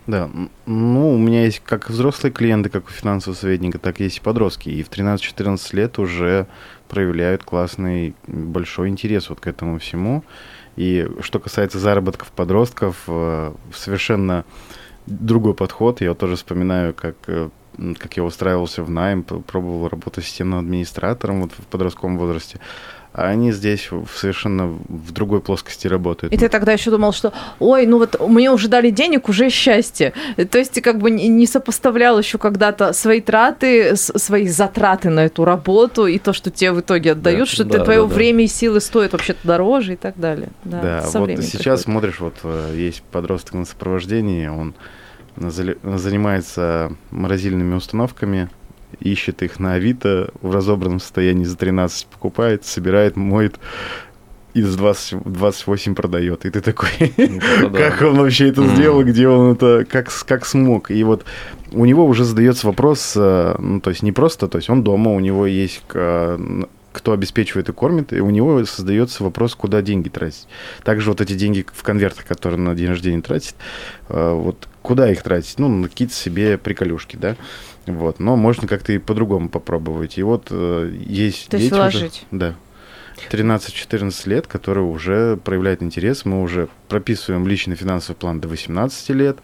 Да, 0.07 0.29
ну, 0.67 1.15
у 1.15 1.17
меня 1.17 1.45
есть 1.45 1.61
как 1.65 1.89
взрослые 1.89 2.31
клиенты, 2.31 2.69
как 2.69 2.85
у 2.87 2.91
финансового 2.91 3.35
советника, 3.35 3.79
так 3.79 3.99
есть 3.99 4.17
и 4.17 4.21
подростки. 4.21 4.69
И 4.69 4.83
в 4.83 4.89
13-14 4.89 5.75
лет 5.75 5.97
уже 5.97 6.45
проявляют 6.87 7.43
классный, 7.43 8.13
большой 8.27 8.89
интерес 8.89 9.29
вот 9.29 9.39
к 9.39 9.47
этому 9.47 9.79
всему. 9.79 10.23
И 10.75 11.07
что 11.21 11.39
касается 11.39 11.79
заработков 11.79 12.31
подростков, 12.31 13.03
э, 13.07 13.53
совершенно 13.73 14.45
другой 15.07 15.55
подход. 15.55 16.01
Я 16.01 16.13
тоже 16.13 16.35
вспоминаю, 16.35 16.93
как 16.93 17.15
э, 17.27 17.49
как 17.99 18.17
я 18.17 18.23
устраивался 18.23 18.83
в 18.83 18.89
найм, 18.89 19.23
пробовал 19.23 19.87
работать 19.87 20.25
системным 20.25 20.59
администратором 20.59 21.41
вот 21.41 21.51
в 21.51 21.65
подростковом 21.67 22.17
возрасте 22.17 22.59
а 23.15 23.29
они 23.29 23.53
здесь 23.53 23.89
совершенно 24.13 24.67
в 24.67 25.11
другой 25.13 25.39
плоскости 25.39 25.87
работают. 25.87 26.33
И 26.33 26.37
ты 26.37 26.49
тогда 26.49 26.73
еще 26.73 26.91
думал, 26.91 27.13
что, 27.13 27.31
ой, 27.59 27.85
ну 27.85 27.97
вот 27.97 28.19
мне 28.27 28.51
уже 28.51 28.67
дали 28.67 28.89
денег, 28.89 29.29
уже 29.29 29.49
счастье. 29.49 30.11
То 30.35 30.57
есть 30.57 30.73
ты 30.73 30.81
как 30.81 30.99
бы 30.99 31.09
не 31.09 31.47
сопоставлял 31.47 32.19
еще 32.19 32.37
когда-то 32.37 32.91
свои 32.91 33.21
траты, 33.21 33.95
свои 33.95 34.49
затраты 34.49 35.09
на 35.09 35.27
эту 35.27 35.45
работу 35.45 36.07
и 36.07 36.19
то, 36.19 36.33
что 36.33 36.51
тебе 36.51 36.73
в 36.73 36.81
итоге 36.81 37.13
отдают, 37.13 37.47
да, 37.47 37.53
что 37.53 37.63
да, 37.63 37.85
твое 37.85 38.01
да, 38.01 38.05
время 38.05 38.43
и 38.43 38.47
силы 38.47 38.81
стоят 38.81 39.13
вообще-то 39.13 39.39
дороже 39.47 39.93
и 39.93 39.97
так 39.97 40.15
далее. 40.17 40.49
Да, 40.65 40.81
да 40.81 41.19
вот 41.19 41.29
сейчас 41.29 41.53
приходит. 41.53 41.79
смотришь, 41.79 42.19
вот 42.19 42.35
э, 42.43 42.73
есть 42.75 43.01
подросток 43.03 43.53
на 43.53 43.63
сопровождении, 43.63 44.47
он 44.47 44.75
занимается 45.37 46.91
морозильными 47.11 47.75
установками, 47.75 48.49
ищет 48.99 49.43
их 49.43 49.59
на 49.59 49.73
Авито 49.73 50.31
в 50.41 50.51
разобранном 50.51 50.99
состоянии 50.99 51.43
за 51.43 51.57
13 51.57 52.07
покупает, 52.07 52.65
собирает, 52.65 53.15
моет 53.15 53.59
и 54.53 54.61
за 54.61 54.77
20, 54.77 55.23
28 55.25 55.95
продает. 55.95 56.45
И 56.45 56.49
ты 56.49 56.61
такой, 56.61 56.89
ну, 57.17 57.69
как 57.71 58.01
он 58.01 58.17
вообще 58.17 58.47
это 58.49 58.65
сделал, 58.67 59.03
где 59.03 59.27
он 59.27 59.53
это, 59.53 59.85
как, 59.85 60.09
как 60.25 60.45
смог. 60.45 60.91
И 60.91 61.03
вот 61.03 61.25
у 61.73 61.83
него 61.83 62.05
уже 62.05 62.23
задается 62.23 62.67
вопрос, 62.67 63.13
э, 63.17 63.55
ну, 63.59 63.81
то 63.81 63.89
есть 63.89 64.01
не 64.01 64.13
просто, 64.13 64.47
то 64.47 64.57
есть 64.57 64.69
он 64.69 64.81
дома, 64.81 65.11
у 65.11 65.19
него 65.19 65.45
есть 65.45 65.83
кто 66.95 67.11
обеспечивает 67.11 67.67
и 67.67 67.73
кормит, 67.73 68.13
и 68.13 68.21
у 68.21 68.29
него 68.29 68.63
создается 68.65 69.23
вопрос, 69.23 69.53
куда 69.53 69.81
деньги 69.81 70.07
тратить. 70.07 70.47
Также 70.83 71.09
вот 71.09 71.19
эти 71.19 71.33
деньги 71.33 71.65
в 71.73 71.83
конвертах, 71.83 72.25
которые 72.25 72.59
на 72.59 72.73
день 72.73 72.87
рождения 72.87 73.21
тратит, 73.21 73.55
э, 74.07 74.33
вот 74.33 74.69
куда 74.81 75.11
их 75.11 75.21
тратить? 75.21 75.59
Ну, 75.59 75.67
на 75.67 75.89
какие-то 75.89 76.13
себе 76.13 76.57
приколюшки, 76.57 77.17
да? 77.17 77.35
Вот, 77.85 78.19
но 78.19 78.37
можно 78.37 78.67
как-то 78.67 78.93
и 78.93 78.97
по-другому 78.97 79.49
попробовать. 79.49 80.17
И 80.17 80.23
вот 80.23 80.47
э, 80.51 80.95
есть 81.05 81.49
То 81.49 81.57
есть 81.57 81.71
вложить. 81.71 82.25
Уже, 82.31 82.39
да. 82.39 82.55
13-14 83.29 84.29
лет, 84.29 84.47
которые 84.47 84.85
уже 84.85 85.37
проявляют 85.37 85.81
интерес. 85.81 86.25
Мы 86.25 86.41
уже 86.41 86.67
прописываем 86.89 87.47
личный 87.47 87.75
финансовый 87.75 88.15
план 88.15 88.39
до 88.39 88.47
18 88.47 89.09
лет, 89.11 89.37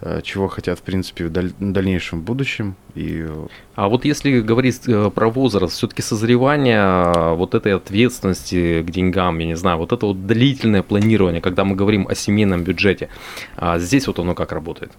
э, 0.00 0.20
чего 0.22 0.48
хотят, 0.48 0.78
в 0.78 0.82
принципе, 0.82 1.26
в 1.26 1.32
даль- 1.32 1.52
дальнейшем 1.58 2.22
будущем. 2.22 2.76
И... 2.94 3.26
А 3.74 3.88
вот 3.88 4.04
если 4.04 4.40
говорить 4.40 4.80
э, 4.86 5.10
про 5.14 5.28
возраст, 5.28 5.74
все-таки 5.74 6.02
созревание 6.02 6.80
э, 6.80 7.34
вот 7.34 7.54
этой 7.54 7.74
ответственности 7.74 8.82
к 8.82 8.90
деньгам, 8.90 9.38
я 9.38 9.46
не 9.46 9.56
знаю, 9.56 9.78
вот 9.78 9.92
это 9.92 10.06
вот 10.06 10.26
длительное 10.26 10.82
планирование, 10.82 11.40
когда 11.40 11.64
мы 11.64 11.74
говорим 11.74 12.06
о 12.08 12.14
семейном 12.14 12.62
бюджете, 12.62 13.08
а 13.56 13.78
здесь 13.78 14.06
вот 14.06 14.18
оно 14.18 14.34
как 14.34 14.52
работает? 14.52 14.92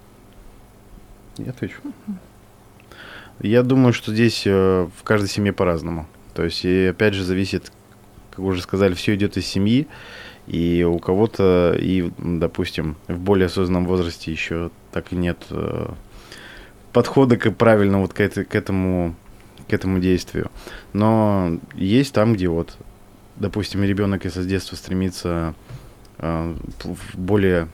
Я 1.38 1.50
отвечу. 1.50 1.80
Я 3.40 3.62
думаю, 3.62 3.92
что 3.92 4.12
здесь 4.12 4.44
в 4.44 4.90
каждой 5.04 5.28
семье 5.28 5.52
по-разному. 5.52 6.08
То 6.34 6.44
есть, 6.44 6.64
и 6.64 6.86
опять 6.86 7.14
же, 7.14 7.24
зависит, 7.24 7.72
как 8.38 8.44
уже 8.44 8.62
сказали, 8.62 8.94
все 8.94 9.16
идет 9.16 9.36
из 9.36 9.46
семьи, 9.46 9.88
и 10.46 10.84
у 10.84 10.98
кого-то, 11.00 11.76
и, 11.76 12.10
допустим, 12.18 12.94
в 13.08 13.18
более 13.18 13.46
осознанном 13.46 13.86
возрасте 13.86 14.30
еще 14.30 14.70
так 14.92 15.12
и 15.12 15.16
нет 15.16 15.38
э, 15.50 15.90
подхода 16.92 17.36
к 17.36 17.50
правильно 17.50 18.00
вот 18.00 18.12
к, 18.12 18.20
это, 18.20 18.44
к 18.44 18.54
этому 18.54 19.16
к 19.68 19.72
этому 19.72 19.98
действию. 19.98 20.50
Но 20.92 21.58
есть 21.74 22.14
там, 22.14 22.34
где 22.34 22.48
вот, 22.48 22.78
допустим, 23.36 23.82
ребенок, 23.82 24.24
если 24.24 24.40
с 24.40 24.46
детства 24.46 24.76
стремится 24.76 25.54
э, 26.18 26.54
в 26.84 27.18
более 27.18 27.68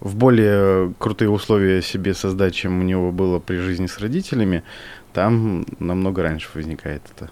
в 0.00 0.16
более 0.16 0.92
крутые 0.98 1.30
условия 1.30 1.82
себе 1.82 2.14
создать, 2.14 2.54
чем 2.54 2.80
у 2.80 2.82
него 2.82 3.12
было 3.12 3.38
при 3.38 3.56
жизни 3.56 3.86
с 3.86 3.98
родителями, 3.98 4.64
там 5.12 5.66
намного 5.78 6.22
раньше 6.22 6.48
возникает 6.54 7.02
это. 7.16 7.30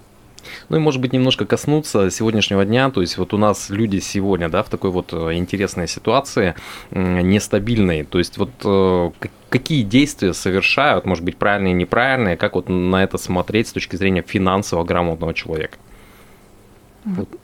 Ну 0.68 0.76
и, 0.76 0.80
может 0.80 1.00
быть, 1.00 1.12
немножко 1.12 1.46
коснуться 1.46 2.10
сегодняшнего 2.10 2.64
дня. 2.64 2.90
То 2.90 3.00
есть 3.00 3.18
вот 3.18 3.34
у 3.34 3.38
нас 3.38 3.70
люди 3.70 3.98
сегодня, 3.98 4.48
да, 4.48 4.62
в 4.62 4.68
такой 4.68 4.90
вот 4.90 5.12
э, 5.12 5.34
интересной 5.34 5.88
ситуации, 5.88 6.54
нестабильной. 6.90 8.04
То 8.04 8.18
есть 8.18 8.38
вот 8.38 8.50
э, 8.64 9.10
какие 9.48 9.82
действия 9.82 10.34
совершают, 10.34 11.06
может 11.06 11.24
быть, 11.24 11.36
правильные 11.36 11.72
и 11.72 11.76
неправильные, 11.76 12.36
как 12.36 12.54
вот 12.54 12.68
на 12.68 13.02
это 13.02 13.18
смотреть 13.18 13.68
с 13.68 13.72
точки 13.72 13.96
зрения 13.96 14.22
финансово 14.22 14.84
грамотного 14.84 15.34
человека? 15.34 15.78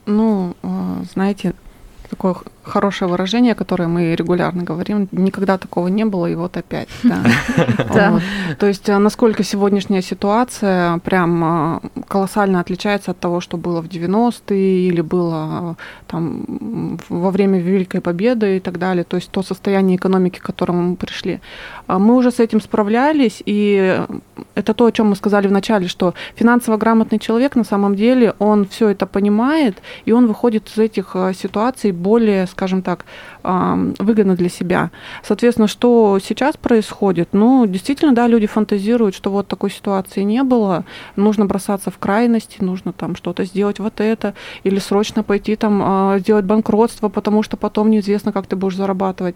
Ну, 0.05 0.55
э, 0.61 1.03
знаете, 1.13 1.53
такое 2.09 2.35
хорошее 2.63 3.09
выражение, 3.09 3.55
которое 3.55 3.87
мы 3.87 4.15
регулярно 4.15 4.63
говорим. 4.63 5.07
Никогда 5.11 5.57
такого 5.57 5.87
не 5.89 6.05
было, 6.05 6.27
и 6.27 6.35
вот 6.35 6.57
опять. 6.57 6.89
Да. 7.93 8.19
То 8.59 8.67
есть 8.67 8.89
э, 8.89 8.97
насколько 8.97 9.43
сегодняшняя 9.43 10.01
ситуация 10.01 10.97
прям 10.99 11.43
э, 11.43 11.79
колоссально 12.07 12.59
отличается 12.59 13.11
от 13.11 13.19
того, 13.19 13.41
что 13.41 13.57
было 13.57 13.81
в 13.81 13.87
90-е 13.87 14.87
или 14.87 15.01
было 15.01 15.75
э, 15.77 15.83
там 16.07 16.99
во 17.09 17.31
время 17.31 17.59
Великой 17.59 18.01
Победы 18.01 18.57
и 18.57 18.59
так 18.59 18.79
далее. 18.79 19.03
То 19.03 19.17
есть 19.17 19.29
то 19.31 19.43
состояние 19.43 19.97
экономики, 19.97 20.39
к 20.39 20.43
которому 20.43 20.81
мы 20.81 20.95
пришли. 20.95 21.39
А 21.87 21.99
мы 21.99 22.15
уже 22.15 22.31
с 22.31 22.39
этим 22.39 22.61
справлялись, 22.61 23.43
и 23.45 24.01
это 24.55 24.73
то, 24.73 24.85
о 24.85 24.91
чем 24.91 25.09
мы 25.09 25.15
сказали 25.15 25.47
в 25.47 25.51
начале, 25.51 25.87
что 25.87 26.13
финансово 26.35 26.77
грамотный 26.77 27.19
человек 27.19 27.55
на 27.55 27.63
самом 27.63 27.95
деле, 27.95 28.33
он 28.39 28.65
все 28.65 28.89
это 28.89 29.05
понимает, 29.05 29.81
и 30.05 30.11
он 30.11 30.27
выходит 30.27 30.69
из 30.69 30.77
этих 30.77 31.15
ситуаций 31.35 31.91
более 31.91 32.47
скажем 32.53 32.81
так, 32.81 33.05
выгодно 33.43 34.35
для 34.35 34.49
себя. 34.49 34.91
Соответственно, 35.23 35.67
что 35.67 36.19
сейчас 36.23 36.55
происходит? 36.55 37.29
Ну, 37.33 37.65
действительно, 37.65 38.13
да, 38.13 38.27
люди 38.27 38.47
фантазируют, 38.47 39.15
что 39.15 39.29
вот 39.29 39.47
такой 39.47 39.69
ситуации 39.69 40.21
не 40.21 40.43
было, 40.43 40.85
нужно 41.15 41.45
бросаться 41.45 41.91
в 41.91 41.97
крайности, 41.97 42.57
нужно 42.61 42.93
там 42.93 43.15
что-то 43.15 43.43
сделать 43.43 43.79
вот 43.79 43.99
это, 43.99 44.33
или 44.63 44.79
срочно 44.79 45.23
пойти 45.23 45.55
там 45.55 45.81
а, 45.83 46.19
сделать 46.19 46.45
банкротство, 46.45 47.09
потому 47.09 47.43
что 47.43 47.57
потом 47.57 47.89
неизвестно, 47.89 48.31
как 48.31 48.47
ты 48.47 48.55
будешь 48.55 48.77
зарабатывать. 48.77 49.35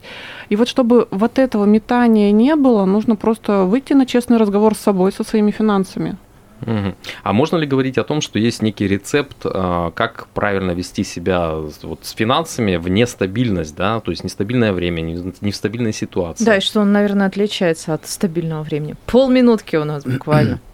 И 0.50 0.56
вот 0.56 0.68
чтобы 0.68 1.08
вот 1.12 1.40
этого 1.40 1.66
метания 1.66 2.32
не 2.32 2.56
было, 2.56 2.86
нужно 2.86 3.16
просто 3.16 3.64
выйти 3.64 3.94
на 3.94 4.06
честный 4.06 4.38
разговор 4.38 4.76
с 4.76 4.80
собой, 4.80 5.12
со 5.12 5.24
своими 5.24 5.52
финансами. 5.52 6.18
Угу. 6.62 6.96
А 7.24 7.34
можно 7.34 7.58
ли 7.58 7.68
говорить 7.68 7.98
о 7.98 8.04
том, 8.04 8.22
что 8.22 8.40
есть 8.40 8.62
некий 8.62 8.88
рецепт, 8.88 9.38
а, 9.44 9.92
как 9.92 10.28
правильно 10.34 10.72
вести 10.72 11.04
себя 11.04 11.52
вот 11.52 12.00
с 12.04 12.12
финансами 12.12 12.78
в 12.78 12.88
нестабильность, 12.88 13.76
да, 13.76 14.00
то 14.00 14.12
есть 14.12 14.24
нестабильное 14.24 14.74
время, 14.74 15.02
не 15.02 15.52
в 15.52 15.56
стабильной 15.56 15.94
ситуации? 15.94 16.44
Да, 16.44 16.58
и 16.58 16.60
что 16.62 16.82
он, 16.82 16.92
наверное, 16.92 17.28
отличается 17.28 17.94
от 17.94 18.08
стабильного 18.08 18.64
времени. 18.64 18.96
Полминутки 19.06 19.76
у 19.76 19.86
нас 19.86 20.04
буквально. 20.04 20.60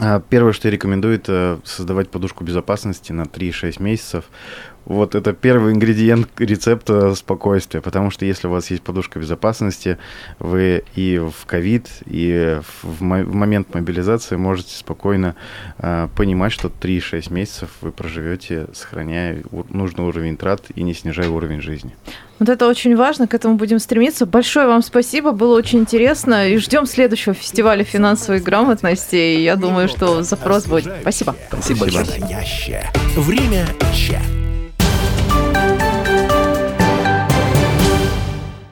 А, 0.00 0.20
первое, 0.20 0.52
что 0.52 0.68
я 0.68 0.72
рекомендую, 0.72 1.16
это 1.16 1.60
создавать 1.64 2.08
подушку 2.08 2.44
безопасности 2.44 3.12
на 3.12 3.22
3-6 3.22 3.80
месяцев. 3.80 4.24
Вот 4.84 5.14
это 5.14 5.32
первый 5.32 5.72
ингредиент 5.72 6.28
рецепта 6.38 7.14
спокойствия, 7.14 7.80
потому 7.80 8.10
что 8.10 8.24
если 8.24 8.48
у 8.48 8.50
вас 8.50 8.70
есть 8.70 8.82
подушка 8.82 9.18
безопасности, 9.18 9.98
вы 10.38 10.84
и 10.94 11.18
в 11.18 11.46
ковид, 11.46 11.88
и 12.06 12.58
в, 12.82 13.00
в 13.00 13.02
момент 13.02 13.74
мобилизации 13.74 14.36
можете 14.36 14.76
спокойно 14.76 15.36
э, 15.78 16.08
понимать, 16.16 16.52
что 16.52 16.68
3-6 16.68 17.32
месяцев 17.32 17.70
вы 17.80 17.92
проживете, 17.92 18.66
сохраняя 18.72 19.42
нужный 19.68 20.04
уровень 20.04 20.36
трат 20.36 20.64
и 20.74 20.82
не 20.82 20.94
снижая 20.94 21.28
уровень 21.28 21.60
жизни. 21.60 21.94
Вот 22.38 22.48
это 22.48 22.66
очень 22.66 22.96
важно, 22.96 23.28
к 23.28 23.34
этому 23.34 23.54
будем 23.54 23.78
стремиться. 23.78 24.26
Большое 24.26 24.66
вам 24.66 24.82
спасибо, 24.82 25.30
было 25.30 25.56
очень 25.56 25.78
интересно. 25.78 26.48
И 26.48 26.56
ждем 26.56 26.86
следующего 26.86 27.34
фестиваля 27.34 27.84
финансовой 27.84 28.40
грамотности. 28.40 29.14
И 29.14 29.42
я 29.42 29.54
думаю, 29.54 29.88
что 29.88 30.22
запрос 30.24 30.66
будет. 30.66 30.92
Спасибо. 31.02 31.36
Спасибо 31.48 31.80
большое. 31.80 32.90
Время 33.16 33.64
чат. 33.94 34.41